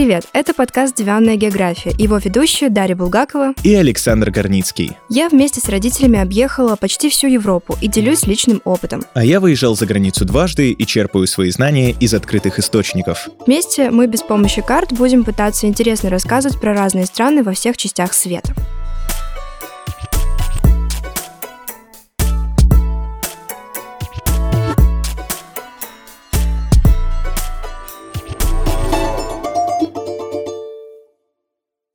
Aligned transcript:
Привет, 0.00 0.24
это 0.32 0.54
подкаст 0.54 0.96
«Диванная 0.96 1.36
география». 1.36 1.92
Его 1.98 2.16
ведущие 2.16 2.70
Дарья 2.70 2.96
Булгакова 2.96 3.52
и 3.62 3.74
Александр 3.74 4.30
Горницкий. 4.30 4.96
Я 5.10 5.28
вместе 5.28 5.60
с 5.60 5.68
родителями 5.68 6.18
объехала 6.18 6.74
почти 6.74 7.10
всю 7.10 7.26
Европу 7.26 7.76
и 7.82 7.86
делюсь 7.86 8.26
личным 8.26 8.62
опытом. 8.64 9.02
А 9.12 9.22
я 9.22 9.40
выезжал 9.40 9.76
за 9.76 9.84
границу 9.84 10.24
дважды 10.24 10.70
и 10.70 10.86
черпаю 10.86 11.26
свои 11.26 11.50
знания 11.50 11.90
из 12.00 12.14
открытых 12.14 12.58
источников. 12.58 13.28
Вместе 13.46 13.90
мы 13.90 14.06
без 14.06 14.22
помощи 14.22 14.62
карт 14.62 14.94
будем 14.94 15.22
пытаться 15.22 15.66
интересно 15.66 16.08
рассказывать 16.08 16.58
про 16.58 16.72
разные 16.72 17.04
страны 17.04 17.42
во 17.42 17.52
всех 17.52 17.76
частях 17.76 18.14
света. 18.14 18.54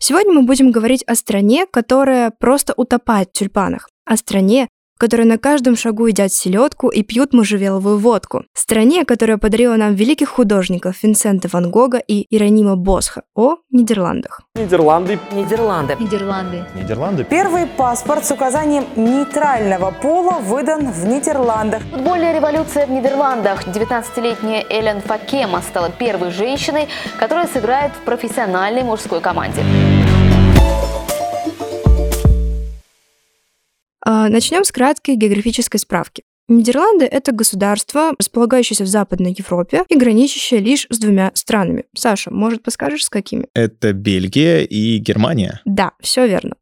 Сегодня 0.08 0.34
мы 0.34 0.44
будем 0.44 0.70
говорить 0.70 1.02
о 1.08 1.16
стране, 1.16 1.66
которая 1.66 2.30
просто 2.30 2.76
утопает 2.78 3.30
в 3.30 3.32
тюльпанах, 3.32 3.90
о 4.06 4.18
стране, 4.18 4.68
которые 4.98 5.28
на 5.28 5.38
каждом 5.38 5.76
шагу 5.76 6.08
едят 6.08 6.32
селедку 6.32 6.90
и 6.90 7.04
пьют 7.04 7.34
можжевеловую 7.34 7.98
водку. 7.98 8.46
Стране, 8.54 9.06
которая 9.06 9.38
подарила 9.38 9.76
нам 9.76 9.96
великих 9.96 10.30
художников 10.30 11.04
Винсента 11.04 11.50
Ван 11.52 11.70
Гога 11.70 11.98
и 11.98 12.26
Иронима 12.36 12.76
Босха 12.76 13.24
о 13.36 13.56
Нидерландах. 13.72 14.42
Нидерланды. 14.56 15.20
Нидерланды. 15.34 15.98
Нидерланды. 16.00 16.66
Нидерланды. 16.76 17.24
Первый 17.26 17.68
паспорт 17.68 18.26
с 18.26 18.32
указанием 18.32 18.86
нейтрального 18.96 19.92
пола 19.92 20.40
выдан 20.40 20.92
в 20.92 21.06
Нидерландах. 21.06 21.82
Футбольная 21.92 22.34
революция 22.34 22.88
в 22.88 22.92
Нидерландах. 22.92 23.68
19-летняя 23.68 24.66
Элен 24.70 25.02
Факема 25.02 25.62
стала 25.62 25.90
первой 25.90 26.32
женщиной, 26.32 26.88
которая 27.20 27.48
сыграет 27.48 27.92
в 27.94 28.06
профессиональной 28.06 28.84
мужской 28.84 29.20
команде. 29.22 29.62
А, 34.08 34.30
Начнем 34.30 34.64
с 34.64 34.72
краткой 34.72 35.16
географической 35.16 35.80
справки. 35.80 36.24
Нидерланды– 36.48 37.06
это 37.12 37.32
государство, 37.32 38.14
располагающееся 38.20 38.84
в 38.84 38.88
Западной 38.88 39.36
Европе 39.36 39.84
и 39.90 39.98
граничащее 39.98 40.60
лишь 40.60 40.86
с 40.92 41.00
двумя 41.00 41.32
странами. 41.34 41.86
Саша, 41.96 42.32
может, 42.32 42.62
подскажешь, 42.62 43.06
с 43.06 43.10
какими? 43.10 43.48
Это 43.56 43.94
Бельгия 43.94 44.64
и 44.64 45.00
Германия. 45.00 45.62
Да, 45.66 45.94
все 46.02 46.28
верно. 46.28 46.56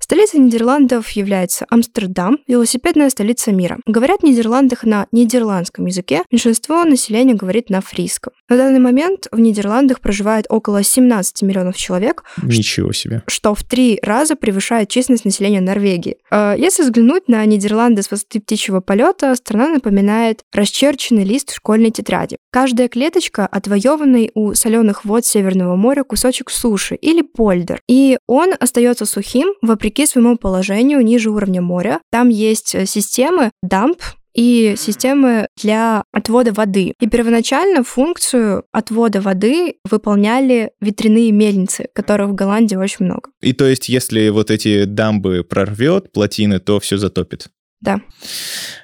Столицей 0.00 0.40
Нидерландов 0.40 1.10
является 1.10 1.66
Амстердам, 1.70 2.38
велосипедная 2.48 3.10
столица 3.10 3.52
мира. 3.52 3.78
Говорят 3.86 4.22
в 4.22 4.24
Нидерландах 4.24 4.82
на 4.82 5.06
нидерландском 5.12 5.86
языке, 5.86 6.22
меньшинство 6.32 6.82
населения 6.82 7.34
говорит 7.34 7.70
на 7.70 7.80
фриском. 7.80 8.32
На 8.48 8.56
данный 8.56 8.80
момент 8.80 9.28
в 9.30 9.38
Нидерландах 9.38 10.00
проживает 10.00 10.46
около 10.48 10.82
17 10.82 11.42
миллионов 11.42 11.76
человек, 11.76 12.24
Ничего 12.42 12.92
себе. 12.92 13.22
что 13.28 13.54
в 13.54 13.62
три 13.62 14.00
раза 14.02 14.34
превышает 14.34 14.88
численность 14.88 15.24
населения 15.24 15.60
Норвегии. 15.60 16.16
Э, 16.32 16.54
Если 16.58 16.82
взглянуть 16.82 17.28
на 17.28 17.44
Нидерланды 17.44 18.02
с 18.02 18.10
высоты 18.10 18.40
птичьего 18.40 18.80
полета, 18.80 19.27
страна 19.34 19.68
напоминает 19.68 20.42
расчерченный 20.52 21.24
лист 21.24 21.54
школьной 21.54 21.90
тетради. 21.90 22.36
Каждая 22.50 22.88
клеточка— 22.88 23.46
отвоеванный 23.50 24.30
у 24.34 24.54
соленых 24.54 25.04
вод 25.04 25.24
Северного 25.24 25.76
моря 25.76 26.04
кусочек 26.04 26.50
суши 26.50 26.94
или 26.94 27.22
польдер. 27.22 27.80
И 27.88 28.18
он 28.26 28.54
остается 28.58 29.06
сухим 29.06 29.54
вопреки 29.62 30.06
своему 30.06 30.36
положению 30.36 31.00
ниже 31.00 31.30
уровня 31.30 31.60
моря. 31.60 32.00
Там 32.10 32.28
есть 32.28 32.74
э, 32.74 32.86
системы 32.86 33.50
дамп, 33.62 34.00
и 34.38 34.74
системы 34.78 35.48
для 35.60 36.04
отвода 36.12 36.52
воды. 36.52 36.94
И 37.00 37.08
первоначально 37.08 37.82
функцию 37.82 38.62
отвода 38.70 39.20
воды 39.20 39.74
выполняли 39.90 40.70
ветряные 40.80 41.32
мельницы, 41.32 41.88
которых 41.92 42.30
в 42.30 42.34
Голландии 42.34 42.76
очень 42.76 43.06
много. 43.06 43.30
И 43.40 43.52
то 43.52 43.66
есть, 43.66 43.88
если 43.88 44.28
вот 44.28 44.52
эти 44.52 44.84
дамбы 44.84 45.42
прорвет, 45.42 46.12
плотины, 46.12 46.60
то 46.60 46.78
все 46.78 46.98
затопит. 46.98 47.48
Да. 47.80 48.00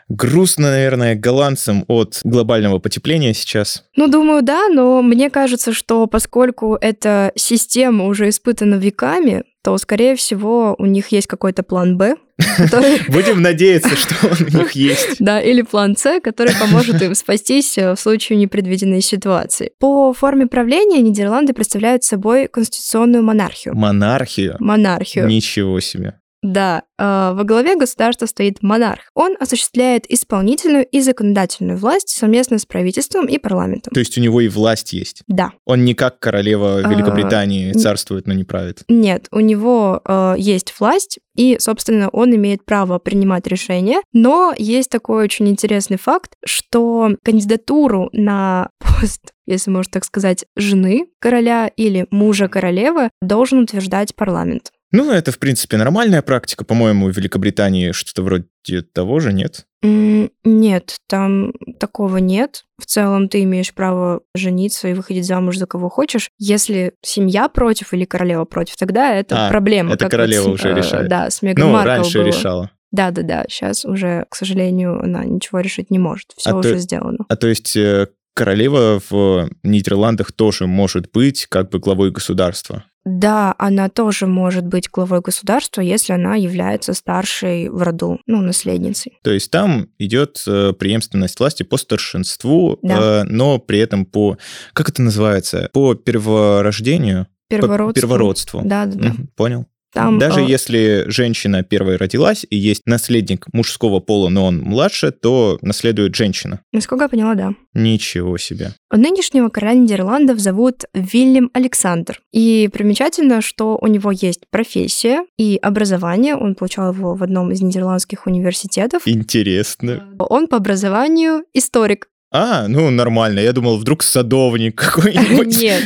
Грустно, 0.08 0.70
наверное, 0.70 1.14
голландцам 1.14 1.84
от 1.88 2.20
глобального 2.24 2.78
потепления 2.78 3.34
сейчас. 3.34 3.84
Ну, 3.96 4.06
думаю, 4.06 4.42
да, 4.42 4.68
но 4.68 5.02
мне 5.02 5.30
кажется, 5.30 5.72
что 5.72 6.06
поскольку 6.06 6.76
эта 6.80 7.32
система 7.34 8.06
уже 8.06 8.28
испытана 8.28 8.74
веками, 8.76 9.44
то, 9.64 9.76
скорее 9.78 10.14
всего, 10.14 10.76
у 10.78 10.84
них 10.84 11.08
есть 11.08 11.26
какой-то 11.26 11.62
план 11.62 11.96
«Б», 11.96 12.16
который... 12.58 13.00
Будем 13.08 13.40
надеяться, 13.40 13.96
что 13.96 14.14
он 14.28 14.36
у 14.40 14.58
них 14.58 14.72
есть. 14.72 15.16
Да, 15.20 15.40
или 15.40 15.62
план 15.62 15.96
С, 15.96 16.20
который 16.20 16.54
поможет 16.54 17.00
им 17.00 17.14
спастись 17.14 17.78
э, 17.78 17.94
в 17.94 17.98
случае 17.98 18.38
непредвиденной 18.38 19.00
ситуации. 19.00 19.72
По 19.80 20.12
форме 20.12 20.46
правления 20.46 21.00
Нидерланды 21.00 21.54
представляют 21.54 22.04
собой 22.04 22.46
конституционную 22.48 23.24
монархию. 23.24 23.74
Монархию. 23.74 24.56
Монархию. 24.60 25.26
Ничего 25.26 25.80
себе. 25.80 26.18
Да, 26.44 26.82
э, 26.98 27.32
во 27.34 27.42
главе 27.44 27.74
государства 27.74 28.26
стоит 28.26 28.62
монарх. 28.62 29.00
Он 29.14 29.34
осуществляет 29.40 30.04
исполнительную 30.10 30.84
и 30.84 31.00
законодательную 31.00 31.78
власть 31.78 32.10
совместно 32.10 32.58
с 32.58 32.66
правительством 32.66 33.26
и 33.26 33.38
парламентом. 33.38 33.94
То 33.94 34.00
есть 34.00 34.18
у 34.18 34.20
него 34.20 34.42
и 34.42 34.48
власть 34.48 34.92
есть. 34.92 35.22
Да. 35.26 35.52
Он 35.64 35.86
не 35.86 35.94
как 35.94 36.18
королева 36.18 36.82
А, 36.84 36.88
Великобритании 36.88 37.72
царствует, 37.72 38.26
но 38.26 38.34
не 38.34 38.44
правит. 38.44 38.82
Нет, 38.88 39.26
у 39.32 39.40
него 39.40 40.02
э, 40.04 40.34
есть 40.36 40.74
власть, 40.78 41.18
и, 41.34 41.56
собственно, 41.58 42.10
он 42.10 42.34
имеет 42.36 42.66
право 42.66 42.98
принимать 42.98 43.46
решения. 43.46 44.02
Но 44.12 44.52
есть 44.56 44.90
такой 44.90 45.24
очень 45.24 45.48
интересный 45.48 45.96
факт, 45.96 46.34
что 46.44 47.16
кандидатуру 47.24 48.10
на 48.12 48.68
пост, 48.78 49.32
если 49.46 49.70
можно 49.70 49.90
так 49.90 50.04
сказать, 50.04 50.44
жены 50.56 51.06
короля 51.20 51.70
или 51.74 52.06
мужа 52.10 52.48
королевы 52.48 53.08
должен 53.22 53.60
утверждать 53.60 54.14
парламент. 54.14 54.70
Ну, 54.96 55.10
это, 55.10 55.32
в 55.32 55.40
принципе, 55.40 55.76
нормальная 55.76 56.22
практика. 56.22 56.64
По-моему, 56.64 57.10
в 57.10 57.16
Великобритании 57.16 57.90
что-то 57.90 58.22
вроде 58.22 58.82
того 58.92 59.18
же, 59.18 59.32
нет? 59.32 59.66
Нет, 59.82 60.98
там 61.08 61.52
такого 61.80 62.18
нет. 62.18 62.64
В 62.78 62.86
целом 62.86 63.28
ты 63.28 63.42
имеешь 63.42 63.74
право 63.74 64.20
жениться 64.36 64.86
и 64.86 64.94
выходить 64.94 65.26
замуж 65.26 65.56
за 65.58 65.66
кого 65.66 65.88
хочешь. 65.88 66.30
Если 66.38 66.92
семья 67.02 67.48
против 67.48 67.92
или 67.92 68.04
королева 68.04 68.44
против, 68.44 68.76
тогда 68.76 69.12
это 69.14 69.48
А, 69.48 69.50
проблема. 69.50 69.94
это 69.94 70.08
королева 70.08 70.44
вот, 70.44 70.54
уже 70.60 70.68
э, 70.70 70.74
решает. 70.76 71.08
Да, 71.08 71.28
с 71.28 71.42
Меган 71.42 71.66
Ну, 71.66 71.72
Маркл 71.72 71.88
раньше 71.88 72.18
было. 72.18 72.26
решала. 72.28 72.70
Да, 72.92 73.10
да, 73.10 73.22
да. 73.22 73.44
Сейчас 73.48 73.84
уже, 73.84 74.24
к 74.30 74.36
сожалению, 74.36 75.00
она 75.02 75.24
ничего 75.24 75.58
решить 75.58 75.90
не 75.90 75.98
может. 75.98 76.28
Все 76.36 76.50
А 76.50 76.54
уже 76.54 76.74
ты- 76.74 76.78
сделано. 76.78 77.24
А 77.28 77.34
то 77.34 77.48
есть 77.48 77.76
э, 77.76 78.06
королева 78.34 79.00
в 79.08 79.48
Нидерландах 79.62 80.32
тоже 80.32 80.66
может 80.66 81.10
быть 81.12 81.46
как 81.46 81.70
бы 81.70 81.78
главой 81.78 82.10
государства. 82.10 82.84
Да, 83.04 83.54
она 83.58 83.90
тоже 83.90 84.26
может 84.26 84.64
быть 84.64 84.88
главой 84.90 85.20
государства, 85.20 85.82
если 85.82 86.14
она 86.14 86.36
является 86.36 86.94
старшей 86.94 87.68
в 87.68 87.82
роду, 87.82 88.18
ну, 88.26 88.40
наследницей. 88.40 89.18
То 89.22 89.30
есть 89.30 89.50
там 89.50 89.88
идет 89.98 90.42
э, 90.46 90.72
преемственность 90.72 91.38
власти 91.38 91.64
по 91.64 91.76
старшинству, 91.76 92.78
Да. 92.82 93.20
э, 93.20 93.24
но 93.24 93.58
при 93.58 93.78
этом 93.78 94.06
по... 94.06 94.38
Как 94.72 94.88
это 94.88 95.02
называется? 95.02 95.68
По 95.74 95.94
перворождению? 95.94 97.26
По 97.50 97.56
Первородство. 97.56 98.00
первородству. 98.00 98.62
Да, 98.64 98.86
да, 98.86 99.10
да. 99.10 99.14
Понял. 99.36 99.66
Там, 99.94 100.18
Даже 100.18 100.40
э, 100.40 100.46
если 100.46 101.04
женщина 101.06 101.62
первой 101.62 101.96
родилась 101.96 102.44
и 102.50 102.56
есть 102.56 102.82
наследник 102.84 103.46
мужского 103.52 104.00
пола, 104.00 104.28
но 104.28 104.46
он 104.46 104.60
младше, 104.60 105.12
то 105.12 105.56
наследует 105.62 106.16
женщина. 106.16 106.60
насколько 106.72 107.04
я 107.04 107.08
поняла, 107.08 107.34
да. 107.34 107.54
Ничего 107.74 108.36
себе. 108.36 108.72
Нынешнего 108.92 109.48
короля 109.50 109.74
Нидерландов 109.74 110.40
зовут 110.40 110.82
Вильям 110.94 111.48
Александр. 111.54 112.20
И 112.32 112.68
примечательно, 112.72 113.40
что 113.40 113.78
у 113.80 113.86
него 113.86 114.10
есть 114.10 114.42
профессия 114.50 115.24
и 115.38 115.58
образование. 115.62 116.36
Он 116.36 116.56
получал 116.56 116.92
его 116.92 117.14
в 117.14 117.22
одном 117.22 117.52
из 117.52 117.62
нидерландских 117.62 118.26
университетов. 118.26 119.02
Интересно. 119.06 120.08
Он 120.18 120.48
по 120.48 120.56
образованию 120.56 121.44
историк. 121.54 122.08
А, 122.36 122.66
ну 122.66 122.90
нормально. 122.90 123.38
Я 123.38 123.52
думал, 123.52 123.76
вдруг 123.78 124.02
садовник 124.02 124.74
какой-нибудь. 124.74 125.56
Нет. 125.56 125.82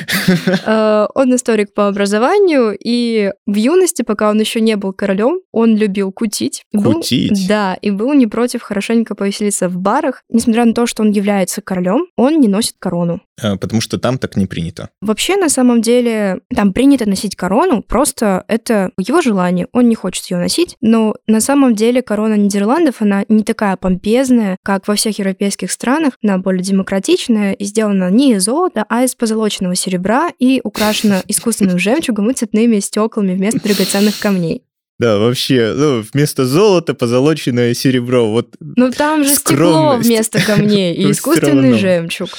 Э, 0.65 1.07
Он 1.15 1.35
историк 1.35 1.75
по 1.75 1.89
образованию, 1.89 2.75
и 2.83 3.33
в 3.47 3.55
юности, 3.55 4.01
пока 4.03 4.31
он 4.31 4.41
еще 4.41 4.61
не 4.63 4.77
был 4.77 4.95
королем, 4.95 5.41
он 5.53 5.77
любил 5.77 6.11
кутить. 6.11 6.63
Был- 6.73 6.95
Кутить? 6.95 7.47
Да, 7.49 7.75
и 7.83 7.91
был 7.91 8.15
не 8.15 8.27
против 8.27 8.63
хорошенько 8.63 9.15
повеселиться 9.15 9.69
в 9.69 9.77
барах. 9.77 10.23
Несмотря 10.31 10.65
на 10.65 10.73
то, 10.73 10.87
что 10.87 11.03
он 11.03 11.11
является 11.11 11.61
королем, 11.61 12.07
он 12.17 12.41
не 12.41 12.49
носит 12.49 12.77
корону. 12.79 13.21
Э, 13.43 13.57
Потому 13.57 13.81
что 13.81 13.99
там 13.99 14.19
так 14.19 14.37
не 14.37 14.47
принято. 14.47 14.91
Вообще, 15.01 15.37
на 15.37 15.49
самом 15.49 15.81
деле, 15.81 16.41
там 16.55 16.73
принято 16.73 17.09
носить 17.09 17.37
корону, 17.37 17.83
просто 17.83 18.45
это 18.49 18.91
его 18.99 19.21
желание, 19.21 19.69
он 19.73 19.89
не 19.89 19.95
хочет 19.95 20.27
ее 20.27 20.39
носить, 20.39 20.77
но 20.81 21.15
на 21.27 21.41
самом 21.41 21.75
деле 21.75 22.03
корона 22.03 22.35
Нидерландов, 22.35 22.97
она 23.01 23.25
не 23.29 23.43
такая 23.45 23.77
помпезная, 23.77 24.57
как 24.65 24.89
во 24.89 24.95
всех 24.95 25.19
европейских 25.19 25.71
странах, 25.71 26.15
она 26.23 26.39
более 26.39 26.63
демократичная 26.63 27.53
и 27.53 27.65
сделана 27.65 28.11
не 28.11 28.35
из 28.35 28.45
золота, 28.45 28.85
а 28.89 29.05
из 29.05 29.15
позолоченного 29.15 29.75
серебра 29.75 30.31
и 30.39 30.61
украшена 30.65 31.23
искусственным 31.29 31.79
жемчугом 31.79 32.31
и 32.31 32.35
цветными 32.35 32.79
стеклами 32.81 33.35
вместо 33.35 33.61
драгоценных 33.63 34.19
камней. 34.19 34.63
Да, 34.99 35.19
вообще, 35.19 35.75
ну, 35.77 36.03
вместо 36.13 36.45
золота 36.45 36.93
позолоченное 36.93 37.73
серебро. 37.73 38.29
Вот 38.31 38.57
Ну 38.59 38.91
там 38.91 39.23
же 39.23 39.31
стекло 39.31 39.55
Скромность. 39.55 40.09
вместо 40.09 40.45
камней 40.45 40.93
и 40.95 41.11
искусственный 41.13 41.75
жемчуг. 41.79 42.31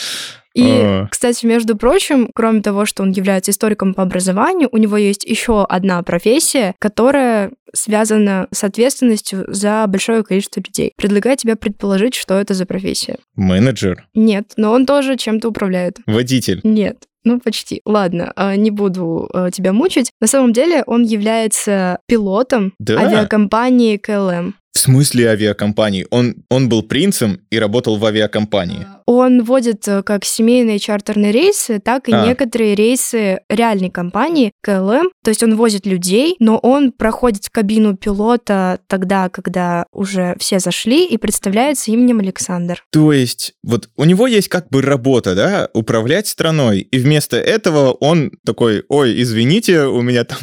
И, 0.55 0.63
А. 0.65 1.07
кстати, 1.11 1.45
между 1.45 1.77
прочим, 1.77 2.29
кроме 2.33 2.61
того, 2.61 2.85
что 2.85 3.03
он 3.03 3.11
является 3.11 3.51
историком 3.51 3.93
по 3.93 4.03
образованию, 4.03 4.69
у 4.71 4.77
него 4.77 4.97
есть 4.97 5.23
еще 5.23 5.63
одна 5.63 6.01
профессия, 6.03 6.73
которая 6.79 7.51
связана 7.73 8.47
с 8.51 8.63
ответственностью 8.63 9.45
за 9.47 9.85
большое 9.87 10.23
количество 10.23 10.59
людей. 10.59 10.93
Предлагаю 10.97 11.37
тебе 11.37 11.55
предположить, 11.55 12.15
что 12.15 12.33
это 12.39 12.53
за 12.55 12.65
профессия. 12.65 13.17
Менеджер, 13.35 14.07
Нет, 14.15 14.53
но 14.57 14.71
он 14.71 14.85
тоже 14.87 15.17
чем-то 15.17 15.49
управляет. 15.49 15.97
водитель. 16.07 16.61
Нет. 16.63 16.97
Ну, 17.25 17.39
почти. 17.39 17.81
Ладно, 17.85 18.31
а, 18.37 18.55
не 18.55 18.71
буду 18.71 19.29
а, 19.33 19.51
тебя 19.51 19.73
мучить. 19.73 20.09
На 20.21 20.25
самом 20.27 20.53
деле 20.53 20.83
он 20.87 21.03
является 21.03 21.99
пилотом 22.07 22.73
Да? 22.79 22.97
авиакомпании 22.99 23.97
КЛМ. 23.97 24.55
В 24.79 24.81
смысле 24.81 25.27
авиакомпании? 25.31 26.07
Он, 26.09 26.35
он 26.49 26.69
был 26.69 26.83
принцем 26.83 27.41
и 27.49 27.59
работал 27.59 27.97
в 27.97 28.05
авиакомпании. 28.05 28.87
Он 29.05 29.43
водит 29.43 29.85
э, 29.89 30.03
как 30.03 30.23
семейные 30.23 30.79
чартерные 30.79 31.33
рейсы, 31.33 31.79
так 31.79 32.07
и 32.07 32.13
А. 32.13 32.25
некоторые 32.25 32.75
рейсы 32.75 33.41
реальной 33.49 33.89
компании 33.89 34.53
КЛМ. 34.61 35.09
То 35.21 35.31
есть 35.31 35.43
он 35.43 35.57
возит 35.57 35.85
людей, 35.85 36.37
но 36.39 36.57
он 36.57 36.93
проходит 36.93 37.49
кабину 37.49 37.97
пилота 37.97 38.79
тогда, 38.87 39.27
когда 39.27 39.85
уже 39.91 40.37
все 40.39 40.59
зашли, 40.59 41.05
и 41.05 41.17
представляется 41.17 41.91
именем 41.91 42.19
Александр. 42.19 42.81
То 42.89 43.11
есть, 43.11 43.55
вот 43.61 43.89
у 43.97 44.05
него 44.05 44.27
есть 44.27 44.47
как 44.47 44.69
бы 44.69 44.81
работа, 44.81 45.35
да, 45.35 45.67
управлять 45.73 46.27
страной, 46.27 46.79
и 46.79 46.99
вместо 46.99 47.35
этого 47.35 47.91
он 47.91 48.31
такой, 48.45 48.85
ой, 48.87 49.21
извините, 49.21 49.81
у 49.87 50.01
меня 50.01 50.23
там 50.23 50.39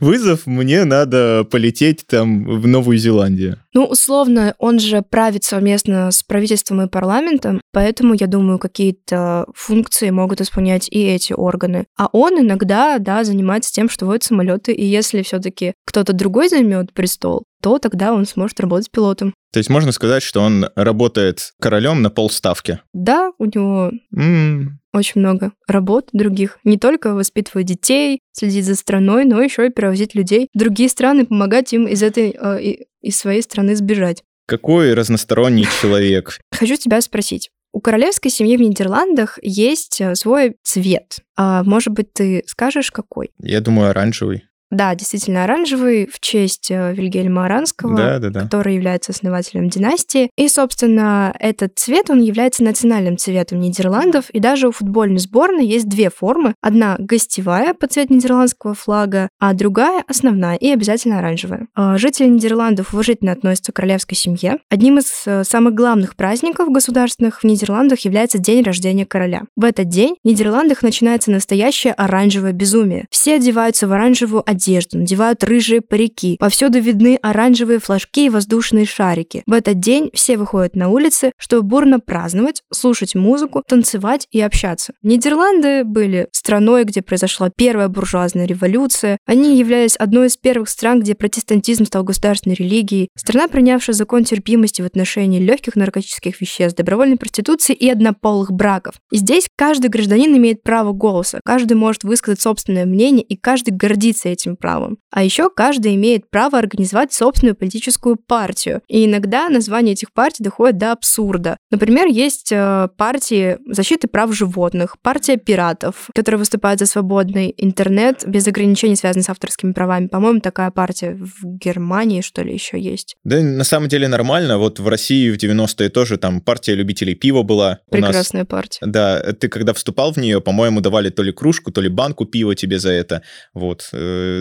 вызов, 0.00 0.46
мне 0.46 0.84
надо 0.84 1.44
полететь 1.50 2.06
там 2.06 2.44
в 2.44 2.66
Новую 2.66 2.98
Зеландию. 2.98 3.58
Ну, 3.74 3.84
условно, 3.84 4.54
он 4.58 4.78
же 4.78 5.02
правит 5.02 5.44
совместно 5.44 6.10
с 6.10 6.22
правительством 6.22 6.82
и 6.82 6.88
парламентом, 6.88 7.60
поэтому, 7.72 8.14
я 8.14 8.26
думаю, 8.26 8.58
какие-то 8.58 9.46
функции 9.54 10.10
могут 10.10 10.40
исполнять 10.40 10.88
и 10.90 11.02
эти 11.02 11.32
органы. 11.32 11.86
А 11.98 12.08
он 12.12 12.40
иногда, 12.40 12.98
да, 12.98 13.24
занимается 13.24 13.72
тем, 13.72 13.88
что 13.88 14.06
водит 14.06 14.24
самолеты, 14.24 14.72
и 14.72 14.84
если 14.84 15.22
все-таки 15.22 15.74
кто-то 15.84 16.12
другой 16.12 16.48
займет 16.48 16.92
престол, 16.92 17.44
то 17.62 17.78
тогда 17.78 18.12
он 18.12 18.26
сможет 18.26 18.60
работать 18.60 18.90
пилотом. 18.90 19.34
То 19.52 19.58
есть 19.58 19.70
можно 19.70 19.92
сказать, 19.92 20.22
что 20.22 20.40
он 20.40 20.68
работает 20.76 21.52
королем 21.60 22.02
на 22.02 22.10
полставки. 22.10 22.80
Да, 22.92 23.32
у 23.38 23.46
него 23.46 23.90
М, 24.14 24.78
очень 24.96 25.20
много 25.20 25.52
работ 25.68 26.08
других. 26.12 26.58
Не 26.64 26.78
только 26.78 27.14
воспитывать 27.14 27.66
детей, 27.66 28.20
следить 28.32 28.64
за 28.64 28.74
страной, 28.74 29.24
но 29.24 29.40
еще 29.42 29.66
и 29.66 29.70
перевозить 29.70 30.14
людей 30.14 30.48
в 30.54 30.58
другие 30.58 30.88
страны, 30.88 31.26
помогать 31.26 31.72
им 31.72 31.86
из 31.86 32.02
этой, 32.02 32.36
э, 32.38 32.62
и- 32.62 32.86
из 33.02 33.16
своей 33.16 33.42
страны 33.42 33.76
сбежать. 33.76 34.22
Какой 34.46 34.94
разносторонний 34.94 35.66
человек. 35.80 36.38
Хочу 36.52 36.76
тебя 36.76 37.00
спросить. 37.00 37.50
У 37.72 37.80
королевской 37.80 38.30
семьи 38.30 38.56
в 38.56 38.60
Нидерландах 38.60 39.38
есть 39.42 40.00
э, 40.00 40.14
свой 40.14 40.56
цвет. 40.62 41.18
А, 41.36 41.62
может 41.64 41.92
быть, 41.92 42.12
ты 42.12 42.42
скажешь, 42.46 42.90
какой? 42.90 43.30
Я 43.38 43.60
думаю, 43.60 43.90
оранжевый. 43.90 44.44
Да, 44.70 44.94
действительно 44.94 45.44
оранжевый 45.44 46.08
в 46.12 46.18
честь 46.20 46.70
э, 46.70 46.92
Вильгельма 46.92 47.46
Аранского, 47.46 47.96
Да, 47.96 48.18
да, 48.18 48.30
да. 48.30 48.40
который 48.42 48.74
является 48.74 49.12
основателем 49.12 49.68
династии. 49.68 50.30
И, 50.36 50.48
собственно, 50.48 51.34
этот 51.38 51.78
цвет, 51.78 52.10
он 52.10 52.20
является 52.20 52.64
национальным 52.64 53.16
цветом 53.16 53.60
Нидерландов. 53.60 54.28
И 54.30 54.40
даже 54.40 54.68
у 54.68 54.72
футбольной 54.72 55.18
сборной 55.18 55.66
есть 55.66 55.88
две 55.88 56.10
формы. 56.10 56.54
Одна 56.60 56.96
гостевая 56.98 57.74
по 57.74 57.86
цвету 57.86 58.14
нидерландского 58.14 58.74
флага, 58.74 59.28
а 59.38 59.52
другая 59.54 60.02
основная 60.08 60.56
и 60.56 60.68
обязательно 60.68 61.18
оранжевая. 61.18 61.68
А, 61.74 61.96
Жители 61.96 62.26
Нидерландов 62.26 62.92
уважительно 62.92 63.32
относятся 63.32 63.72
к 63.72 63.76
королевской 63.76 64.16
семье. 64.16 64.58
Одним 64.68 64.98
из 64.98 65.22
э, 65.26 65.44
самых 65.44 65.74
главных 65.74 66.16
праздников 66.16 66.70
государственных 66.70 67.40
в 67.40 67.44
Нидерландах 67.44 68.00
является 68.00 68.38
день 68.38 68.62
рождения 68.62 69.06
короля. 69.06 69.42
В 69.56 69.64
этот 69.64 69.88
день 69.88 70.16
в 70.24 70.28
Нидерландах 70.28 70.82
начинается 70.82 71.30
настоящее 71.30 71.92
оранжевое 71.92 72.52
безумие. 72.52 73.06
Все 73.10 73.36
одеваются 73.36 73.86
в 73.86 73.92
оранжевую 73.92 74.42
одежду, 74.44 74.55
надевают 74.92 75.44
рыжие 75.44 75.80
парики. 75.80 76.36
Повсюду 76.38 76.80
видны 76.80 77.18
оранжевые 77.22 77.78
флажки 77.78 78.26
и 78.26 78.30
воздушные 78.30 78.86
шарики. 78.86 79.42
В 79.46 79.52
этот 79.52 79.80
день 79.80 80.10
все 80.14 80.36
выходят 80.36 80.76
на 80.76 80.88
улицы, 80.88 81.32
чтобы 81.38 81.68
бурно 81.68 82.00
праздновать, 82.00 82.62
слушать 82.72 83.14
музыку, 83.14 83.62
танцевать 83.66 84.26
и 84.30 84.40
общаться. 84.40 84.92
Нидерланды 85.02 85.84
были 85.84 86.28
страной, 86.32 86.84
где 86.84 87.02
произошла 87.02 87.50
первая 87.54 87.88
буржуазная 87.88 88.46
революция. 88.46 89.18
Они 89.26 89.58
являлись 89.58 89.96
одной 89.96 90.28
из 90.28 90.36
первых 90.36 90.68
стран, 90.68 91.00
где 91.00 91.14
протестантизм 91.14 91.84
стал 91.86 92.04
государственной 92.04 92.56
религией. 92.56 93.08
Страна, 93.16 93.48
принявшая 93.48 93.94
закон 93.94 94.24
терпимости 94.24 94.82
в 94.82 94.86
отношении 94.86 95.40
легких 95.40 95.76
наркотических 95.76 96.40
веществ, 96.40 96.76
добровольной 96.76 97.16
проституции 97.16 97.74
и 97.74 97.88
однополых 97.88 98.52
браков. 98.52 98.94
И 99.10 99.16
здесь 99.16 99.48
каждый 99.56 99.88
гражданин 99.88 100.36
имеет 100.36 100.62
право 100.62 100.92
голоса, 100.92 101.40
каждый 101.44 101.74
может 101.74 102.04
высказать 102.04 102.40
собственное 102.40 102.86
мнение, 102.86 103.24
и 103.24 103.36
каждый 103.36 103.70
гордится 103.70 104.28
этим 104.28 104.45
правом. 104.54 104.98
А 105.10 105.24
еще 105.24 105.50
каждый 105.50 105.94
имеет 105.94 106.30
право 106.30 106.58
организовать 106.58 107.12
собственную 107.12 107.56
политическую 107.56 108.16
партию. 108.16 108.82
И 108.86 109.06
иногда 109.06 109.48
название 109.48 109.94
этих 109.94 110.12
партий 110.12 110.44
доходит 110.44 110.78
до 110.78 110.92
абсурда. 110.92 111.56
Например, 111.70 112.06
есть 112.06 112.52
э, 112.52 112.88
партии 112.96 113.56
защиты 113.66 114.08
прав 114.08 114.32
животных, 114.34 114.96
партия 115.00 115.38
пиратов, 115.38 116.08
которая 116.14 116.38
выступает 116.38 116.78
за 116.78 116.86
свободный 116.86 117.54
интернет 117.56 118.24
без 118.26 118.46
ограничений, 118.46 118.96
связанных 118.96 119.26
с 119.26 119.30
авторскими 119.30 119.72
правами. 119.72 120.06
По-моему, 120.08 120.40
такая 120.40 120.70
партия 120.70 121.16
в 121.18 121.44
Германии, 121.44 122.20
что 122.20 122.42
ли, 122.42 122.52
еще 122.52 122.78
есть. 122.78 123.16
Да, 123.24 123.40
на 123.40 123.64
самом 123.64 123.88
деле 123.88 124.08
нормально. 124.08 124.58
Вот 124.58 124.78
в 124.78 124.88
России 124.88 125.30
в 125.30 125.36
90-е 125.36 125.88
тоже 125.88 126.18
там 126.18 126.40
партия 126.40 126.74
любителей 126.74 127.14
пива 127.14 127.42
была. 127.42 127.78
У 127.90 127.96
нас 127.96 128.10
Прекрасная 128.10 128.44
партия. 128.44 128.84
Да, 128.84 129.20
ты 129.32 129.48
когда 129.48 129.72
вступал 129.72 130.12
в 130.12 130.18
нее, 130.18 130.40
по-моему, 130.40 130.80
давали 130.80 131.08
то 131.08 131.22
ли 131.22 131.32
кружку, 131.32 131.72
то 131.72 131.80
ли 131.80 131.88
банку 131.88 132.26
пива 132.26 132.54
тебе 132.54 132.78
за 132.78 132.90
это. 132.90 133.22
Вот. 133.54 133.88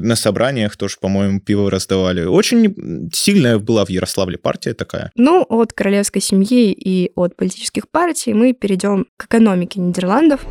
На 0.01 0.15
собраниях 0.15 0.77
тоже, 0.77 0.97
по-моему, 0.99 1.39
пиво 1.39 1.69
раздавали. 1.69 2.23
Очень 2.23 3.09
сильная 3.13 3.59
была 3.59 3.85
в 3.85 3.89
Ярославле 3.89 4.37
партия 4.37 4.73
такая. 4.73 5.11
Ну, 5.15 5.45
от 5.47 5.73
королевской 5.73 6.21
семьи 6.21 6.71
и 6.71 7.11
от 7.15 7.35
политических 7.35 7.89
партий 7.89 8.33
мы 8.33 8.53
перейдем 8.53 9.07
к 9.17 9.25
экономике 9.25 9.79
Нидерландов. 9.79 10.45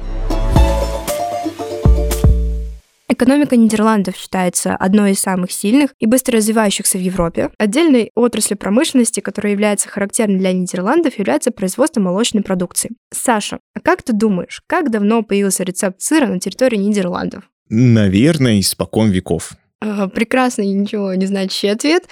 Экономика 3.06 3.54
Нидерландов 3.54 4.16
считается 4.16 4.74
одной 4.74 5.12
из 5.12 5.20
самых 5.20 5.52
сильных 5.52 5.94
и 6.00 6.06
быстро 6.06 6.38
развивающихся 6.38 6.98
в 6.98 7.00
Европе. 7.00 7.50
Отдельной 7.58 8.10
отраслью 8.16 8.58
промышленности, 8.58 9.20
которая 9.20 9.52
является 9.52 9.88
характерной 9.88 10.38
для 10.38 10.52
Нидерландов, 10.52 11.16
является 11.16 11.52
производство 11.52 12.00
молочной 12.00 12.42
продукции. 12.42 12.90
Саша, 13.12 13.60
а 13.72 13.80
как 13.80 14.02
ты 14.02 14.12
думаешь, 14.12 14.62
как 14.66 14.90
давно 14.90 15.22
появился 15.22 15.62
рецепт 15.62 16.00
сыра 16.00 16.26
на 16.26 16.40
территории 16.40 16.76
Нидерландов? 16.76 17.44
Наверное, 17.68 18.60
испокон 18.60 19.10
веков. 19.10 19.52
Прекрасный, 20.14 20.66
ничего 20.68 21.14
не 21.14 21.26
значащий 21.26 21.70
ответ. 21.70 22.04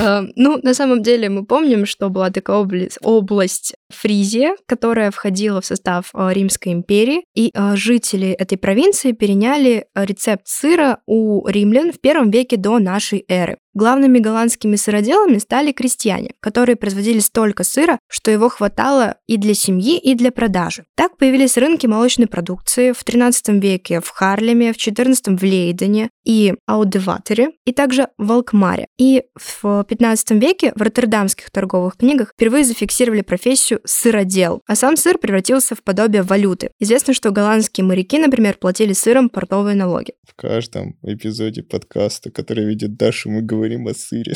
А, 0.00 0.24
Ну, 0.36 0.58
на 0.62 0.72
самом 0.74 1.02
деле 1.02 1.28
мы 1.28 1.44
помним, 1.44 1.84
что 1.84 2.08
была 2.08 2.30
такая 2.30 2.66
область 3.02 3.74
Фризия, 3.90 4.54
которая 4.66 5.10
входила 5.10 5.60
в 5.60 5.66
состав 5.66 6.10
а, 6.12 6.32
Римской 6.32 6.72
империи, 6.72 7.24
и 7.34 7.50
а, 7.54 7.76
жители 7.76 8.28
этой 8.30 8.58
провинции 8.58 9.12
переняли 9.12 9.86
а, 9.94 10.04
рецепт 10.04 10.46
сыра 10.46 10.98
у 11.06 11.46
римлян 11.48 11.92
в 11.92 12.00
первом 12.00 12.30
веке 12.30 12.56
до 12.56 12.78
нашей 12.78 13.24
эры. 13.28 13.58
Главными 13.78 14.18
голландскими 14.18 14.74
сыроделами 14.74 15.38
стали 15.38 15.70
крестьяне, 15.70 16.34
которые 16.40 16.74
производили 16.74 17.20
столько 17.20 17.62
сыра, 17.62 18.00
что 18.08 18.32
его 18.32 18.48
хватало 18.48 19.18
и 19.28 19.36
для 19.36 19.54
семьи, 19.54 19.98
и 19.98 20.14
для 20.14 20.32
продажи. 20.32 20.84
Так 20.96 21.16
появились 21.16 21.56
рынки 21.56 21.86
молочной 21.86 22.26
продукции 22.26 22.90
в 22.90 23.04
13 23.04 23.50
веке 23.62 24.00
в 24.00 24.08
Харлеме, 24.08 24.72
в 24.72 24.78
14 24.78 25.40
в 25.40 25.44
Лейдене 25.44 26.10
и 26.24 26.54
Аудеватере, 26.66 27.52
и 27.66 27.72
также 27.72 28.08
в 28.18 28.32
Алкмаре. 28.32 28.88
И 28.98 29.22
в 29.36 29.84
15 29.84 30.32
веке 30.32 30.72
в 30.74 30.82
роттердамских 30.82 31.50
торговых 31.50 31.98
книгах 31.98 32.32
впервые 32.34 32.64
зафиксировали 32.64 33.20
профессию 33.20 33.77
сыродел, 33.84 34.62
а 34.66 34.74
сам 34.76 34.96
сыр 34.96 35.18
превратился 35.18 35.74
в 35.74 35.82
подобие 35.82 36.22
валюты. 36.22 36.70
Известно, 36.80 37.14
что 37.14 37.30
голландские 37.30 37.84
моряки, 37.84 38.18
например, 38.18 38.56
платили 38.60 38.92
сыром 38.92 39.28
портовые 39.28 39.74
налоги. 39.76 40.12
В 40.26 40.34
каждом 40.34 40.96
эпизоде 41.02 41.62
подкаста, 41.62 42.30
который 42.30 42.64
видит 42.66 42.96
Даша, 42.96 43.28
мы 43.28 43.42
говорим 43.42 43.86
о 43.88 43.94
сыре. 43.94 44.34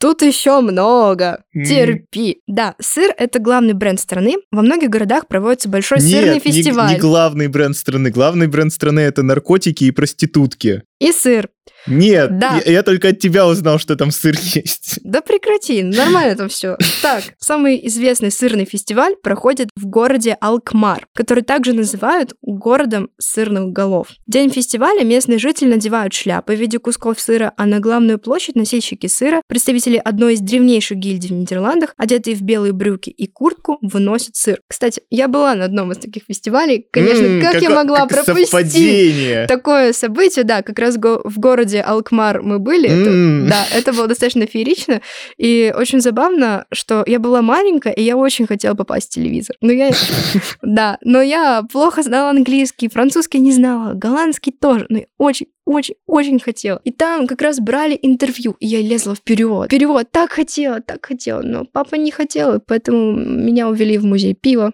Тут 0.00 0.22
еще 0.22 0.60
много. 0.60 1.44
М. 1.54 1.64
Терпи. 1.64 2.40
Да, 2.48 2.74
сыр— 2.80 3.14
это 3.18 3.38
главный 3.38 3.72
бренд 3.72 4.00
страны. 4.00 4.34
Во 4.50 4.60
многих 4.62 4.90
городах 4.90 5.28
проводится 5.28 5.68
большой 5.68 6.00
сырный 6.00 6.34
Нет, 6.34 6.44
не- 6.44 6.52
фестиваль. 6.52 6.94
не 6.94 6.98
главный 6.98 7.46
бренд 7.46 7.76
страны. 7.76 8.10
Главный 8.10 8.48
бренд 8.48 8.72
страны— 8.72 8.98
это 9.00 9.22
наркотики 9.22 9.84
и 9.84 9.92
проститутки. 9.92 10.82
И 11.02 11.12
сыр. 11.12 11.48
Нет, 11.88 12.38
Да. 12.38 12.60
я, 12.64 12.72
я 12.74 12.82
только 12.84 13.08
от 13.08 13.18
тебя 13.18 13.44
узнал, 13.46 13.78
что 13.80 13.96
там 13.96 14.10
сыр 14.12 14.36
есть. 14.54 15.00
Да 15.04 15.20
прекрати, 15.20 15.82
нормально 15.82 16.36
там 16.36 16.48
все. 16.48 16.76
Так, 17.02 17.24
самый 17.38 17.84
известный 17.88 18.30
сырный 18.30 18.64
фестиваль 18.64 19.16
проходит 19.20 19.68
в 19.76 19.86
городе 19.86 20.36
Алкмар, 20.40 21.06
который 21.14 21.42
также 21.42 21.72
называют 21.72 22.34
городом 22.40 23.10
сырных 23.18 23.70
голов. 23.72 24.08
В 24.26 24.30
день 24.30 24.50
фестиваля 24.50 25.04
местные 25.04 25.38
жители 25.38 25.68
надевают 25.70 26.14
шляпы 26.14 26.54
в 26.54 26.60
виде 26.60 26.78
кусков 26.78 27.18
сыра, 27.20 27.52
а 27.56 27.66
на 27.66 27.80
главную 27.80 28.18
площадь 28.20 28.54
носильщики 28.54 29.08
сыра, 29.08 29.42
представители 29.48 30.00
одной 30.02 30.34
из 30.34 30.40
древнейших 30.40 30.98
гильдий 30.98 31.30
в 31.30 31.32
Нидерландах, 31.32 31.94
одетые 31.96 32.36
в 32.36 32.42
белые 32.42 32.72
брюки 32.72 33.10
и 33.10 33.26
куртку, 33.26 33.78
выносят 33.82 34.36
сыр. 34.36 34.60
Кстати, 34.68 35.02
я 35.10 35.26
была 35.28 35.54
на 35.56 35.64
одном 35.64 35.90
из 35.92 35.98
таких 35.98 36.22
фестивалей. 36.28 36.86
Конечно, 36.92 37.24
М, 37.24 37.40
как 37.42 37.54
я 37.54 37.60
како- 37.68 37.74
могла 37.74 38.06
как 38.06 38.24
пропустить? 38.24 38.48
Совпадение. 38.48 39.46
такое 39.46 39.92
событие, 39.92 40.44
да, 40.44 40.62
как 40.62 40.78
раз 40.78 40.91
го- 40.98 41.20
в 41.24 41.38
городе 41.38 41.80
Алкмар 41.80 42.42
мы 42.42 42.58
были. 42.58 42.88
Это- 42.88 43.10
М. 43.10 43.48
да, 43.48 43.64
это 43.74 43.92
было 43.92 44.06
достаточно 44.06 44.46
феерично. 44.46 45.00
И 45.36 45.72
очень 45.76 46.00
забавно, 46.00 46.66
что 46.72 47.02
я 47.06 47.18
была 47.18 47.42
маленькая, 47.42 47.92
и 47.92 48.02
я 48.02 48.16
очень 48.16 48.46
хотела 48.46 48.74
попасть 48.74 49.10
в 49.10 49.14
телевизор. 49.14 49.56
Но 49.60 49.72
я... 49.72 49.90
Да, 50.62 50.98
но 51.02 51.20
я 51.22 51.62
плохо 51.70 52.02
знала 52.02 52.30
английский, 52.30 52.88
французский 52.88 53.38
не 53.40 53.52
знала, 53.52 53.94
голландский 53.94 54.52
тоже. 54.52 54.86
Но 54.88 54.98
я 54.98 55.04
очень 55.18 55.46
очень, 55.64 55.94
очень 56.08 56.40
хотела. 56.40 56.80
И 56.82 56.90
там 56.90 57.28
как 57.28 57.40
раз 57.40 57.60
брали 57.60 57.96
интервью, 58.02 58.56
и 58.58 58.66
я 58.66 58.80
лезла 58.80 59.14
вперед. 59.14 59.66
Вперед, 59.66 60.08
так 60.10 60.32
хотела, 60.32 60.80
так 60.80 61.06
хотела. 61.06 61.40
Но 61.42 61.64
папа 61.64 61.94
не 61.94 62.10
хотел, 62.10 62.58
поэтому 62.66 63.12
меня 63.12 63.68
увели 63.68 63.96
в 63.96 64.04
музей 64.04 64.34
пива 64.34 64.72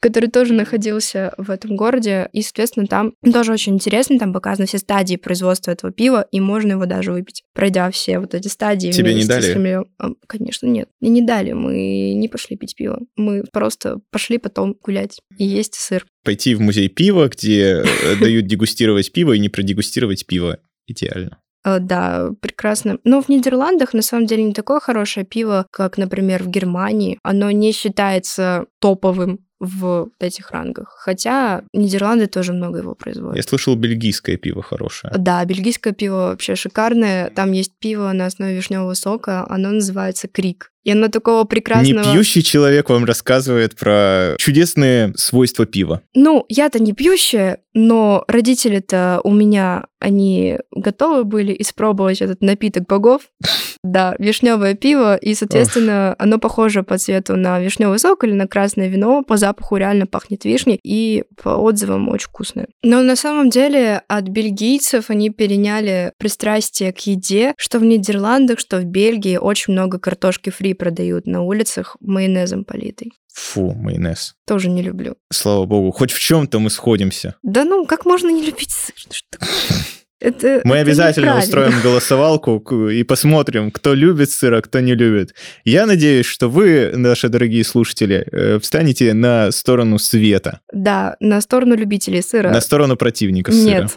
который 0.00 0.30
тоже 0.30 0.52
находился 0.52 1.34
в 1.38 1.50
этом 1.50 1.76
городе. 1.76 2.28
И, 2.32 2.42
соответственно, 2.42 2.86
там 2.86 3.14
тоже 3.32 3.52
очень 3.52 3.74
интересно, 3.74 4.18
там 4.18 4.32
показаны 4.32 4.66
все 4.66 4.78
стадии 4.78 5.16
производства 5.16 5.70
этого 5.70 5.92
пива, 5.92 6.26
и 6.30 6.40
можно 6.40 6.72
его 6.72 6.86
даже 6.86 7.12
выпить, 7.12 7.42
пройдя 7.54 7.90
все 7.90 8.18
вот 8.18 8.34
эти 8.34 8.48
стадии. 8.48 8.90
Тебе 8.90 9.14
не 9.14 9.24
дали? 9.24 9.84
А, 9.98 10.10
Конечно, 10.26 10.66
нет. 10.66 10.88
Мне 11.00 11.10
не 11.10 11.22
дали, 11.22 11.52
мы 11.52 12.14
не 12.14 12.28
пошли 12.28 12.56
пить 12.56 12.74
пиво. 12.76 13.00
Мы 13.16 13.44
просто 13.52 14.00
пошли 14.10 14.38
потом 14.38 14.76
гулять 14.82 15.20
и 15.36 15.44
есть 15.44 15.74
сыр. 15.74 16.06
Пойти 16.24 16.54
в 16.54 16.60
музей 16.60 16.88
пива, 16.88 17.28
где 17.28 17.82
э, 17.82 18.16
дают 18.20 18.46
дегустировать 18.46 19.12
пиво 19.12 19.32
и 19.32 19.38
не 19.38 19.48
продегустировать 19.48 20.26
пиво. 20.26 20.58
Идеально. 20.86 21.38
Э, 21.64 21.78
Да, 21.80 22.30
прекрасно. 22.40 22.98
Но 23.04 23.22
в 23.22 23.28
Нидерландах 23.28 23.94
на 23.94 24.02
самом 24.02 24.26
деле 24.26 24.44
не 24.44 24.52
такое 24.52 24.80
хорошее 24.80 25.26
пиво, 25.26 25.66
как, 25.70 25.98
например, 25.98 26.42
в 26.42 26.48
Германии. 26.48 27.18
Оно 27.22 27.50
не 27.50 27.72
считается 27.72 28.66
топовым 28.80 29.40
в 29.60 30.10
этих 30.20 30.50
рангах. 30.50 30.94
Хотя 30.98 31.62
Нидерланды 31.72 32.26
тоже 32.26 32.52
много 32.52 32.78
его 32.78 32.94
производят. 32.94 33.36
Я 33.36 33.42
слышал, 33.42 33.74
бельгийское 33.74 34.36
пиво 34.36 34.62
хорошее. 34.62 35.12
Да, 35.16 35.44
бельгийское 35.44 35.92
пиво 35.92 36.28
вообще 36.28 36.54
шикарное. 36.54 37.30
Там 37.30 37.52
есть 37.52 37.72
пиво 37.78 38.12
на 38.12 38.26
основе 38.26 38.56
вишневого 38.56 38.94
сока. 38.94 39.44
Оно 39.48 39.70
называется 39.70 40.28
Крик. 40.28 40.72
И 40.84 40.92
оно 40.92 41.08
такого 41.08 41.44
прекрасного... 41.44 42.06
Не 42.06 42.12
пьющий 42.12 42.42
человек 42.42 42.88
вам 42.88 43.04
рассказывает 43.04 43.76
про 43.76 44.34
чудесные 44.38 45.12
свойства 45.16 45.66
пива. 45.66 46.02
Ну, 46.14 46.44
я-то 46.48 46.78
не 46.78 46.92
пьющая, 46.92 47.58
но 47.74 48.24
родители-то 48.26 49.20
у 49.22 49.32
меня, 49.32 49.84
они 50.00 50.58
готовы 50.74 51.24
были 51.24 51.54
испробовать 51.58 52.20
этот 52.22 52.42
напиток 52.42 52.86
богов. 52.86 53.22
Да, 53.84 54.16
вишневое 54.18 54.74
пиво, 54.74 55.14
и, 55.14 55.34
соответственно, 55.34 56.16
оно 56.18 56.38
похоже 56.38 56.82
по 56.82 56.98
цвету 56.98 57.36
на 57.36 57.60
вишневый 57.60 58.00
сок 58.00 58.24
или 58.24 58.32
на 58.32 58.48
красное 58.48 58.88
вино, 58.88 59.22
по 59.22 59.36
запаху 59.36 59.76
реально 59.76 60.06
пахнет 60.06 60.44
вишней, 60.44 60.80
и 60.82 61.22
по 61.40 61.50
отзывам 61.50 62.08
очень 62.08 62.26
вкусное. 62.26 62.66
Но 62.82 63.02
на 63.02 63.14
самом 63.14 63.50
деле 63.50 64.02
от 64.08 64.24
бельгийцев 64.24 65.10
они 65.10 65.30
переняли 65.30 66.12
пристрастие 66.18 66.92
к 66.92 66.98
еде, 66.98 67.54
что 67.56 67.78
в 67.78 67.84
Нидерландах, 67.84 68.58
что 68.58 68.78
в 68.78 68.84
Бельгии 68.84 69.36
очень 69.36 69.72
много 69.74 70.00
картошки 70.00 70.50
фри 70.50 70.67
продают 70.74 71.26
на 71.26 71.42
улицах 71.42 71.96
майонезом 72.00 72.64
политой. 72.64 73.12
Фу, 73.34 73.72
майонез. 73.72 74.34
Тоже 74.46 74.68
не 74.68 74.82
люблю. 74.82 75.16
Слава 75.32 75.64
богу, 75.64 75.90
хоть 75.92 76.10
в 76.10 76.18
чем-то 76.18 76.58
мы 76.58 76.70
сходимся. 76.70 77.36
Да 77.42 77.64
ну, 77.64 77.86
как 77.86 78.04
можно 78.04 78.28
не 78.30 78.44
любить 78.44 78.70
сыр? 78.70 78.94
Что? 79.10 79.38
Это, 80.20 80.62
Мы 80.64 80.74
это 80.74 80.80
обязательно 80.90 81.38
устроим 81.38 81.80
голосовалку 81.80 82.88
и 82.88 83.04
посмотрим, 83.04 83.70
кто 83.70 83.94
любит 83.94 84.30
сыр, 84.32 84.54
а 84.54 84.62
кто 84.62 84.80
не 84.80 84.96
любит. 84.96 85.32
Я 85.64 85.86
надеюсь, 85.86 86.26
что 86.26 86.48
вы, 86.48 86.90
наши 86.92 87.28
дорогие 87.28 87.62
слушатели, 87.62 88.26
э, 88.32 88.58
встанете 88.58 89.14
на 89.14 89.52
сторону 89.52 89.98
света, 89.98 90.58
Да, 90.72 91.16
на 91.20 91.40
сторону 91.40 91.76
любителей 91.76 92.20
сыра. 92.20 92.50
на 92.50 92.60
сторону 92.60 92.96
противников 92.96 93.54
сыра. 93.54 93.82
Нет. 93.82 93.96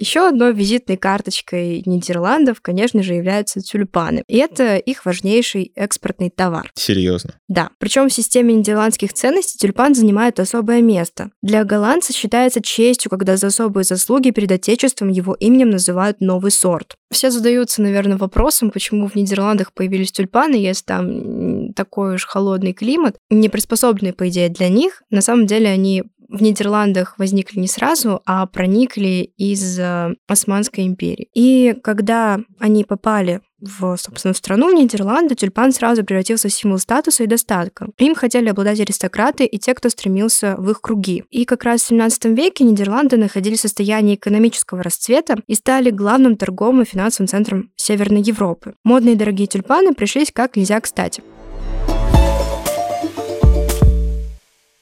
Еще 0.00 0.26
одной 0.26 0.54
визитной 0.54 0.96
карточкой 0.96 1.82
Нидерландов, 1.84 2.62
конечно 2.62 3.02
же, 3.02 3.12
являются 3.12 3.60
тюльпаны. 3.60 4.24
И 4.28 4.38
это 4.38 4.78
их 4.78 5.04
важнейший 5.04 5.72
экспортный 5.76 6.30
товар. 6.30 6.72
Серьезно. 6.74 7.34
Да, 7.48 7.68
причем 7.76 8.08
в 8.08 8.12
системе 8.12 8.54
нидерландских 8.54 9.12
ценностей 9.12 9.58
тюльпан 9.58 9.94
занимает 9.94 10.40
особое 10.40 10.80
место. 10.80 11.30
Для 11.42 11.64
голландца 11.64 12.14
считается 12.14 12.62
честью, 12.62 13.10
когда 13.10 13.36
за 13.36 13.48
особые 13.48 13.84
заслуги 13.84 14.30
перед 14.30 14.50
Отечеством 14.52 15.10
его 15.10 15.34
именем 15.34 15.68
называют 15.68 16.22
новый 16.22 16.50
сорт. 16.50 16.94
Все 17.12 17.30
задаются, 17.30 17.82
наверное, 17.82 18.16
вопросом, 18.16 18.70
почему 18.70 19.06
в 19.06 19.16
Нидерландах 19.16 19.74
появились 19.74 20.12
тюльпаны, 20.12 20.54
если 20.54 20.84
там 20.86 21.74
такой 21.74 22.14
уж 22.14 22.24
холодный 22.24 22.72
климат, 22.72 23.16
не 23.28 23.50
приспособленный, 23.50 24.14
по 24.14 24.30
идее, 24.30 24.48
для 24.48 24.70
них. 24.70 25.02
На 25.10 25.20
самом 25.20 25.46
деле 25.46 25.68
они 25.68 26.04
в 26.30 26.42
Нидерландах 26.42 27.18
возникли 27.18 27.58
не 27.58 27.66
сразу, 27.66 28.22
а 28.24 28.46
проникли 28.46 29.32
из 29.36 29.78
э, 29.78 30.14
Османской 30.28 30.86
империи. 30.86 31.28
И 31.34 31.74
когда 31.82 32.40
они 32.58 32.84
попали 32.84 33.40
в, 33.60 33.96
собственно, 33.96 34.32
в 34.32 34.36
страну, 34.36 34.70
в 34.70 34.74
Нидерланды, 34.74 35.34
тюльпан 35.34 35.72
сразу 35.72 36.04
превратился 36.04 36.48
в 36.48 36.52
символ 36.52 36.78
статуса 36.78 37.24
и 37.24 37.26
достатка. 37.26 37.88
Им 37.98 38.14
хотели 38.14 38.48
обладать 38.48 38.80
аристократы 38.80 39.44
и 39.44 39.58
те, 39.58 39.74
кто 39.74 39.88
стремился 39.88 40.54
в 40.56 40.70
их 40.70 40.80
круги. 40.80 41.24
И 41.30 41.44
как 41.44 41.64
раз 41.64 41.82
в 41.82 41.88
17 41.88 42.26
веке 42.26 42.64
Нидерланды 42.64 43.16
находились 43.16 43.58
в 43.58 43.62
состоянии 43.62 44.14
экономического 44.14 44.82
расцвета 44.82 45.36
и 45.46 45.54
стали 45.54 45.90
главным 45.90 46.36
торговым 46.36 46.82
и 46.82 46.86
финансовым 46.86 47.26
центром 47.26 47.70
Северной 47.76 48.22
Европы. 48.22 48.74
Модные 48.84 49.16
дорогие 49.16 49.48
тюльпаны 49.48 49.94
пришлись 49.94 50.30
как 50.32 50.56
нельзя 50.56 50.80
кстати. 50.80 51.22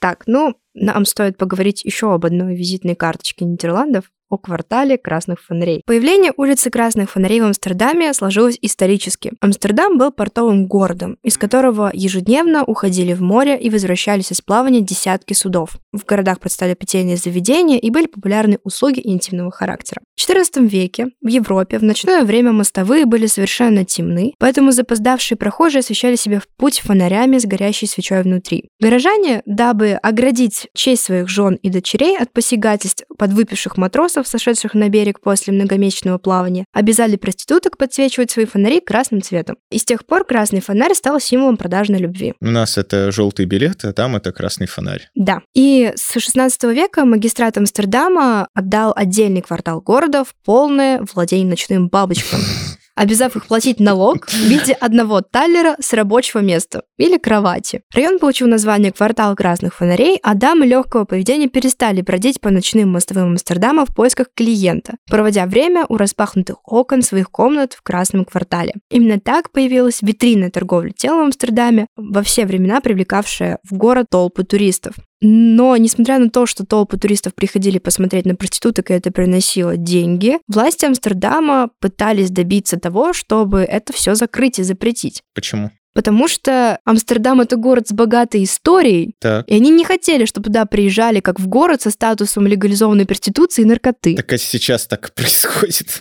Так, 0.00 0.22
ну, 0.26 0.54
нам 0.80 1.04
стоит 1.04 1.36
поговорить 1.36 1.84
еще 1.84 2.12
об 2.14 2.26
одной 2.26 2.54
визитной 2.54 2.94
карточке 2.94 3.44
Нидерландов, 3.44 4.10
о 4.28 4.38
квартале 4.38 4.98
красных 4.98 5.42
фонарей. 5.42 5.82
Появление 5.86 6.32
улицы 6.36 6.70
красных 6.70 7.10
фонарей 7.10 7.40
в 7.40 7.44
Амстердаме 7.44 8.12
сложилось 8.14 8.58
исторически. 8.60 9.32
Амстердам 9.40 9.98
был 9.98 10.10
портовым 10.10 10.66
городом, 10.66 11.18
из 11.22 11.38
которого 11.38 11.90
ежедневно 11.92 12.64
уходили 12.64 13.12
в 13.14 13.22
море 13.22 13.58
и 13.58 13.70
возвращались 13.70 14.32
из 14.32 14.40
плавания 14.40 14.80
десятки 14.80 15.34
судов. 15.34 15.78
В 15.92 16.04
городах 16.04 16.40
представили 16.40 16.74
питейные 16.74 17.16
заведения 17.16 17.78
и 17.78 17.90
были 17.90 18.06
популярны 18.06 18.58
услуги 18.64 19.00
интимного 19.02 19.50
характера. 19.50 20.02
В 20.16 20.28
XIV 20.28 20.66
веке 20.66 21.06
в 21.22 21.28
Европе 21.28 21.78
в 21.78 21.84
ночное 21.84 22.24
время 22.24 22.52
мостовые 22.52 23.06
были 23.06 23.26
совершенно 23.26 23.84
темны, 23.84 24.34
поэтому 24.38 24.72
запоздавшие 24.72 25.38
прохожие 25.38 25.80
освещали 25.80 26.16
себе 26.16 26.40
в 26.40 26.48
путь 26.56 26.80
фонарями 26.80 27.38
с 27.38 27.46
горящей 27.46 27.86
свечой 27.86 28.22
внутри. 28.22 28.68
Горожане, 28.80 29.42
дабы 29.46 29.92
оградить 29.92 30.68
честь 30.74 31.04
своих 31.04 31.28
жен 31.28 31.54
и 31.62 31.70
дочерей 31.70 32.18
от 32.18 32.32
посягательств 32.32 33.04
подвыпивших 33.16 33.76
матросов, 33.76 34.17
сошедших 34.26 34.74
на 34.74 34.88
берег 34.88 35.20
после 35.20 35.52
многомесячного 35.52 36.18
плавания, 36.18 36.64
обязали 36.72 37.16
проституток 37.16 37.76
подсвечивать 37.76 38.30
свои 38.30 38.46
фонари 38.46 38.80
красным 38.80 39.22
цветом. 39.22 39.56
И 39.70 39.78
с 39.78 39.84
тех 39.84 40.04
пор 40.06 40.24
красный 40.24 40.60
фонарь 40.60 40.94
стал 40.94 41.20
символом 41.20 41.56
продажной 41.56 41.98
любви. 41.98 42.34
У 42.40 42.46
нас 42.46 42.78
это 42.78 43.12
желтый 43.12 43.46
билет, 43.46 43.84
а 43.84 43.92
там 43.92 44.16
это 44.16 44.32
красный 44.32 44.66
фонарь. 44.66 45.08
Да. 45.14 45.42
И 45.54 45.92
с 45.94 46.18
16 46.18 46.64
века 46.64 47.04
магистрат 47.04 47.56
Амстердама 47.56 48.48
отдал 48.54 48.92
отдельный 48.96 49.42
квартал 49.42 49.80
города 49.80 50.24
в 50.24 50.34
полное 50.44 51.00
владение 51.14 51.48
ночным 51.48 51.88
бабочкам 51.88 52.40
обязав 52.98 53.36
их 53.36 53.46
платить 53.46 53.80
налог 53.80 54.26
в 54.26 54.34
виде 54.34 54.72
одного 54.72 55.20
таллера 55.20 55.76
с 55.80 55.92
рабочего 55.92 56.40
места 56.40 56.82
или 56.96 57.16
кровати. 57.16 57.82
Район 57.94 58.18
получил 58.18 58.48
название 58.48 58.92
«Квартал 58.92 59.36
красных 59.36 59.74
фонарей», 59.74 60.18
а 60.22 60.34
дамы 60.34 60.66
легкого 60.66 61.04
поведения 61.04 61.48
перестали 61.48 62.02
бродить 62.02 62.40
по 62.40 62.50
ночным 62.50 62.90
мостовым 62.90 63.30
Амстердама 63.30 63.86
в 63.86 63.94
поисках 63.94 64.26
клиента, 64.34 64.94
проводя 65.08 65.46
время 65.46 65.86
у 65.88 65.96
распахнутых 65.96 66.56
окон 66.64 67.02
своих 67.02 67.30
комнат 67.30 67.72
в 67.72 67.82
красном 67.82 68.24
квартале. 68.24 68.74
Именно 68.90 69.20
так 69.20 69.52
появилась 69.52 70.02
витрина 70.02 70.50
торговли 70.50 70.90
телом 70.90 71.20
в 71.20 71.26
Амстердаме, 71.26 71.86
во 71.96 72.22
все 72.22 72.46
времена 72.46 72.80
привлекавшая 72.80 73.58
в 73.62 73.74
город 73.74 74.06
толпы 74.10 74.42
туристов. 74.42 74.94
Но, 75.20 75.76
несмотря 75.76 76.18
на 76.18 76.30
то, 76.30 76.46
что 76.46 76.64
толпы 76.64 76.96
туристов 76.96 77.34
приходили 77.34 77.78
посмотреть 77.78 78.24
на 78.26 78.34
проституток, 78.36 78.90
и 78.90 78.94
это 78.94 79.10
приносило 79.10 79.76
деньги, 79.76 80.38
власти 80.46 80.84
Амстердама 80.84 81.70
пытались 81.80 82.30
добиться 82.30 82.78
того, 82.78 83.12
чтобы 83.12 83.60
это 83.60 83.92
все 83.92 84.14
закрыть 84.14 84.58
и 84.58 84.62
запретить. 84.62 85.22
Почему? 85.34 85.70
Потому 85.94 86.28
что 86.28 86.78
Амстердам— 86.84 87.40
это 87.42 87.56
город 87.56 87.88
с 87.88 87.92
богатой 87.92 88.44
историей, 88.44 89.14
Так. 89.20 89.48
и 89.48 89.54
они 89.54 89.70
не 89.70 89.84
хотели, 89.84 90.26
чтобы 90.26 90.44
туда 90.44 90.64
приезжали 90.64 91.18
как 91.18 91.40
в 91.40 91.48
город 91.48 91.82
со 91.82 91.90
статусом 91.90 92.46
легализованной 92.46 93.04
проституции 93.06 93.62
и 93.62 93.64
наркоты. 93.64 94.14
Так 94.14 94.32
а 94.32 94.38
сейчас 94.38 94.86
так 94.86 95.12
происходит. 95.14 96.00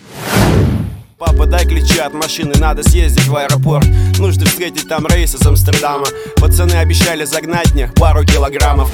Папа, 1.18 1.46
дай 1.46 1.66
ключи 1.66 1.98
от 1.98 2.14
машины, 2.14 2.54
надо 2.60 2.88
съездить 2.88 3.26
в 3.26 3.34
аэропорт. 3.34 3.88
Нужно 4.20 4.46
встретить 4.46 4.88
там 4.88 5.04
рейс 5.08 5.34
из 5.34 5.44
Амстердама. 5.44 6.06
Пацаны 6.36 6.74
обещали 6.74 7.24
загнать 7.24 7.74
мне 7.74 7.90
пару 7.96 8.24
килограммов 8.24 8.88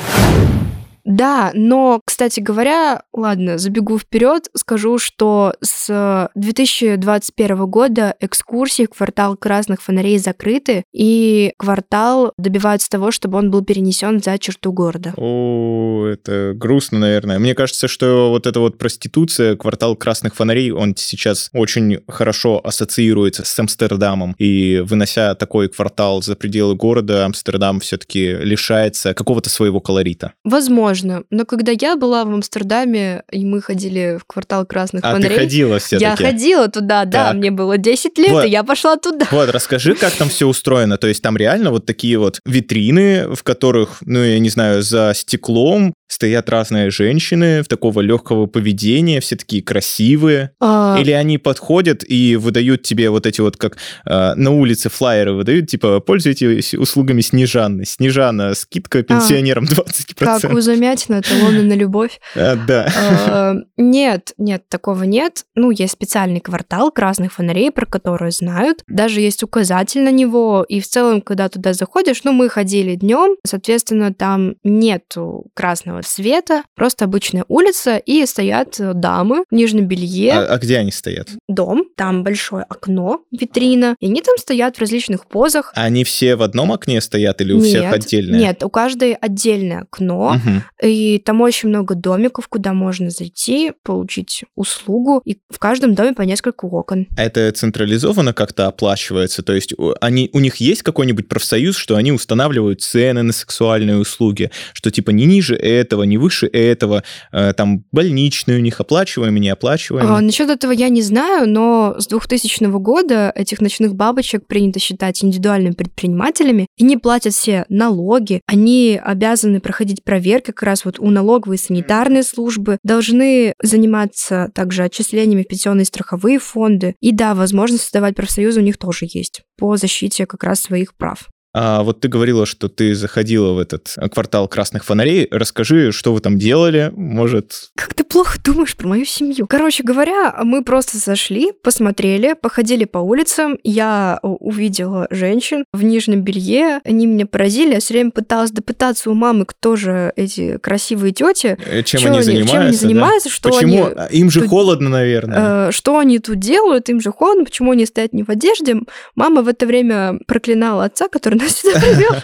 Да, 1.05 1.51
но, 1.55 2.01
кстати 2.05 2.41
говоря, 2.41 3.03
ладно, 3.13 3.59
забегу 3.59 3.99
вперед, 3.99 4.49
скажу, 4.57 4.99
что 4.99 5.55
с 5.61 6.31
2021 6.35 7.67
года 7.67 8.15
экскурсии 8.21 8.87
в 8.91 8.97
квартал 8.97 9.37
красных 9.37 9.83
фонарей 9.83 10.19
закрыты, 10.19 10.85
и 10.93 11.53
квартал 11.59 12.33
добивается 12.39 12.89
того, 12.89 13.11
чтобы 13.11 13.39
он 13.39 13.51
был 13.51 13.63
перенесен 13.63 14.23
за 14.23 14.39
черту 14.39 14.73
города. 14.73 15.13
О, 15.17 16.07
это 16.07 16.53
грустно, 16.55 16.99
наверное. 16.99 17.39
Мне 17.39 17.55
кажется, 17.55 17.87
что 17.87 18.31
вот 18.31 18.47
эта 18.47 18.61
вот 18.61 18.79
проституция, 18.79 19.57
квартал 19.57 19.97
красных 19.97 20.35
фонарей, 20.35 20.71
он 20.71 20.95
сейчас 20.97 21.51
очень 21.53 22.01
хорошо 22.09 22.61
ассоциируется 22.65 23.45
с 23.45 23.59
Амстердамом. 23.59 24.35
И 24.39 24.83
вынося 24.85 25.35
такой 25.35 25.69
квартал 25.69 26.23
за 26.23 26.35
пределы 26.35 26.75
города, 26.75 27.27
Амстердам 27.27 27.81
все-таки 27.81 28.33
лишается 28.33 29.13
какого-то 29.13 29.51
своего 29.51 29.81
колорита. 29.81 30.33
Возможно. 30.45 30.94
Но 31.03 31.45
когда 31.45 31.73
я 31.79 31.97
была 31.97 32.25
в 32.25 32.29
Амстердаме, 32.33 33.23
и 33.31 33.45
мы 33.45 33.61
ходили 33.61 34.19
в 34.21 34.25
квартал 34.25 34.65
красных 34.67 35.05
А 35.05 35.13
фонарей, 35.13 35.37
ты 35.37 35.41
ходила 35.43 35.79
все-таки? 35.79 36.05
я 36.05 36.17
ходила 36.17 36.69
туда, 36.69 37.05
да, 37.05 37.27
Так. 37.29 37.35
мне 37.37 37.51
было 37.51 37.79
10 37.79 38.17
лет, 38.19 38.31
Вот. 38.31 38.45
и 38.45 38.49
я 38.51 38.63
пошла 38.63 38.97
туда. 38.97 39.27
Вот, 39.31 39.49
расскажи, 39.51 39.95
как 39.95 40.13
там 40.13 40.29
все 40.29 40.47
устроено. 40.47 40.97
То 40.99 41.07
есть 41.07 41.23
там 41.23 41.37
реально 41.37 41.71
вот 41.71 41.87
такие 41.87 42.19
вот 42.19 42.41
витрины, 42.45 43.35
в 43.35 43.43
которых, 43.43 43.99
ну, 44.03 44.23
я 44.23 44.39
не 44.39 44.49
знаю, 44.51 44.83
за 44.83 45.13
стеклом 45.15 45.95
стоят 46.09 46.49
разные 46.49 46.91
женщины 46.91 47.63
в 47.63 47.69
такого 47.69 48.01
легкого 48.01 48.47
поведения, 48.47 49.21
все 49.21 49.37
такие 49.37 49.63
красивые. 49.63 50.51
А, 50.61 50.97
Или 51.01 51.13
они 51.13 51.39
подходят 51.39 52.05
и 52.07 52.37
выдают 52.37 52.83
тебе 52.83 53.11
вот 53.11 53.27
эти 53.27 53.41
вот, 53.41 53.57
как 53.57 53.77
э, 54.07 54.35
на 54.35 54.51
улице 54.51 54.91
флайеры 54.91 55.33
выдают, 55.33 55.69
типа, 55.69 56.01
пользуйтесь 56.01 56.75
услугами 56.75 57.21
Снежаны. 57.21 57.85
Снежана, 57.85 58.55
скидка 58.55 59.03
пенсионерам 59.03 59.65
20%. 59.65 60.15
как 60.17 60.53
у 60.53 60.61
замятина, 60.61 61.23
талоны 61.23 61.63
на 61.63 61.75
любовь. 61.75 62.21
А, 62.37 62.57
да. 62.57 63.55
Нет, 63.77 64.33
нет, 64.39 64.69
такого 64.69 65.05
нет. 65.05 65.45
Ну, 65.55 65.71
есть 65.71 65.93
специальный 65.93 66.41
квартал 66.41 66.91
красных 66.91 67.33
фонарей, 67.33 67.71
про 67.71 67.87
который 67.87 68.31
знают. 68.33 68.83
Даже 68.89 69.21
есть 69.21 69.43
указатель 69.43 70.03
на 70.03 70.11
него. 70.11 70.65
И 70.69 70.81
в 70.81 70.89
целом, 70.89 71.21
когда 71.23 71.49
туда 71.49 71.73
заходишь, 71.73 72.25
ну, 72.25 72.33
мы 72.33 72.49
ходили 72.49 72.97
днем, 72.97 73.37
соответственно, 73.45 74.13
там 74.13 74.55
нету 74.65 75.47
красного 75.55 75.94
света, 76.03 76.63
просто 76.75 77.05
обычная 77.05 77.45
улица, 77.49 77.97
и 77.97 78.25
стоят 78.27 78.79
э, 78.81 78.93
дамы 78.95 79.45
в 79.51 79.55
нижнем 79.55 79.87
белье, 79.87 80.33
А, 80.33 80.55
а 80.55 80.59
где 80.59 80.79
они 80.79 80.93
стоят? 80.93 81.29
дом, 81.49 81.85
там 81.97 82.25
большое 82.25 82.65
окно, 82.69 83.21
витрина, 83.31 83.97
и 84.01 84.07
они 84.07 84.21
там 84.23 84.37
стоят 84.39 84.77
в 84.77 84.81
различных 84.81 85.27
позах. 85.27 85.73
Они 85.75 86.05
все 86.05 86.37
в 86.37 86.43
одном 86.43 86.73
окне 86.73 87.01
стоят 87.01 87.41
или 87.41 87.53
у 87.53 87.61
всех 87.61 87.83
Нет, 87.83 87.95
отдельно? 87.95 88.37
Нет, 88.37 88.63
у 88.63 88.71
каждой 88.71 89.15
отдельное 89.15 89.83
окно, 89.83 90.37
и 90.83 91.19
там 91.19 91.41
очень 91.41 91.69
много 91.69 91.95
домиков, 91.95 92.49
куда 92.49 92.73
можно 92.73 93.11
зайти, 93.11 93.73
получить 93.83 94.45
услугу, 94.55 95.23
и 95.25 95.39
в 95.51 95.59
каждом 95.59 95.95
доме 95.95 96.15
по 96.15 96.23
несколько 96.23 96.65
окон. 96.65 97.07
Это 97.17 97.51
централизованно 97.53 98.33
как-то 98.33 98.67
оплачивается? 98.67 99.43
То 99.43 99.53
есть 99.53 99.75
они, 100.01 100.31
у 100.33 100.41
них 100.41 100.57
есть 100.57 100.83
какой-нибудь 100.83 101.29
профсоюз, 101.29 101.77
что 101.77 101.97
они 101.97 102.13
устанавливают 102.13 102.81
цены 102.83 103.23
на 103.23 103.33
сексуальные 103.33 103.99
услуги, 103.99 104.51
что 104.73 104.91
типа 104.91 105.11
не 105.11 105.25
ниже 105.25 105.55
этого, 105.85 106.03
не 106.03 106.19
выше 106.19 106.47
этого, 106.47 107.03
э, 107.33 107.53
там 107.53 107.85
больничные 107.93 108.59
у 108.59 108.61
них 108.61 108.81
оплачиваем, 108.81 109.37
не 109.37 109.49
оплачиваем? 109.49 110.07
А, 110.07 110.21
насчет 110.21 110.51
этого 110.51 110.73
я 110.73 110.89
не 110.89 111.03
знаю, 111.03 111.49
но 111.49 111.95
с 111.99 112.07
2000 112.07 112.79
года 112.79 113.33
этих 113.35 113.61
ночных 113.61 113.95
бабочек 113.95 114.47
принято 114.47 114.79
считать 114.79 115.23
индивидуальными 115.23 115.75
предпринимателями, 115.75 116.67
и 116.77 116.85
не 116.85 116.97
платят 116.97 117.35
все 117.35 117.65
налоги, 117.69 118.41
они 118.47 119.01
обязаны 119.03 119.61
проходить 119.61 120.05
проверки 120.05 120.47
как 120.47 120.63
раз 120.63 120.85
вот 120.85 120.99
у 120.99 121.11
налоговой 121.11 121.57
и 121.57 121.59
санитарной 121.59 122.23
службы, 122.23 122.79
должны 122.83 123.55
заниматься 123.63 124.51
также 124.55 124.85
отчислениями 124.85 125.43
в 125.43 125.49
пенсионные 125.49 125.85
страховые 125.85 126.39
фонды, 126.39 126.95
и 127.01 127.13
да, 127.13 127.35
возможность 127.35 127.85
создавать 127.85 128.15
профсоюзы 128.15 128.61
у 128.61 128.65
них 128.65 128.79
тоже 128.79 129.07
есть 129.09 129.43
по 129.57 129.77
защите 129.77 130.27
как 130.27 130.45
раз 130.45 130.61
своих 130.61 130.95
прав. 130.95 131.29
А 131.57 131.83
вот 131.85 132.01
ты 132.01 132.09
говорила, 132.09 132.47
что 132.47 132.69
ты 132.69 132.95
заходила 132.97 133.53
в 133.53 133.59
этот 133.61 133.95
э, 133.97 134.09
квартал 134.09 134.49
красных 134.49 134.85
фонарей. 134.85 135.29
Расскажи, 135.31 135.93
что 135.93 136.13
вы 136.13 136.19
там 136.21 136.37
делали, 136.37 136.91
может... 136.97 137.71
Как 137.77 137.95
ты 137.95 138.03
плохо 138.03 138.39
думаешь 138.43 138.77
про 138.77 138.89
мою 138.89 139.05
семью. 139.05 139.47
Короче 139.49 139.85
говоря, 139.85 140.35
мы 140.43 140.65
просто 140.65 140.99
зашли, 140.99 141.53
посмотрели, 141.63 142.35
походили 142.35 142.85
по 142.87 142.99
улицам. 142.99 143.57
Я 143.63 144.19
у- 144.23 144.35
увидела 144.49 145.07
женщин 145.11 145.65
в 145.73 145.85
нижнем 145.85 146.23
белье. 146.23 146.81
Они 146.85 147.07
меня 147.07 147.25
поразили. 147.27 147.75
Я 147.75 147.81
все 147.81 147.95
время 147.95 148.11
пыталась 148.11 148.51
допытаться 148.51 149.11
у 149.11 149.15
мамы, 149.15 149.45
кто 149.47 149.77
же 149.77 150.13
эти 150.17 150.59
красивые 150.59 151.13
тети. 151.13 151.57
э, 151.65 151.83
Чем 151.85 152.07
они 152.07 152.23
занимаются? 152.23 152.53
чем 152.53 152.61
они 152.63 152.71
да? 152.73 152.77
занимаются, 152.79 153.31
что 153.31 153.49
Почему? 153.51 153.85
они 153.87 153.95
А, 153.97 154.07
Им 154.11 154.29
же 154.31 154.41
тут- 154.41 154.51
холодно, 154.51 154.91
наверное. 154.91 155.69
Э, 155.69 155.71
что 155.71 155.99
они 155.99 156.19
тут 156.19 156.41
делают, 156.41 156.89
им 156.89 157.01
же 157.01 157.13
холодно, 157.13 157.45
почему 157.45 157.71
они 157.71 157.87
стоят 157.87 158.13
не 158.13 158.25
в 158.25 158.29
одежде. 158.29 158.77
Мама 159.15 159.43
в 159.43 159.49
это 159.49 159.67
время 159.67 160.19
проклинала 160.27 160.85
отца, 160.87 161.09
который 161.09 161.44
нас 161.45 161.57
сюда 161.61 161.79
привел, 161.81 162.15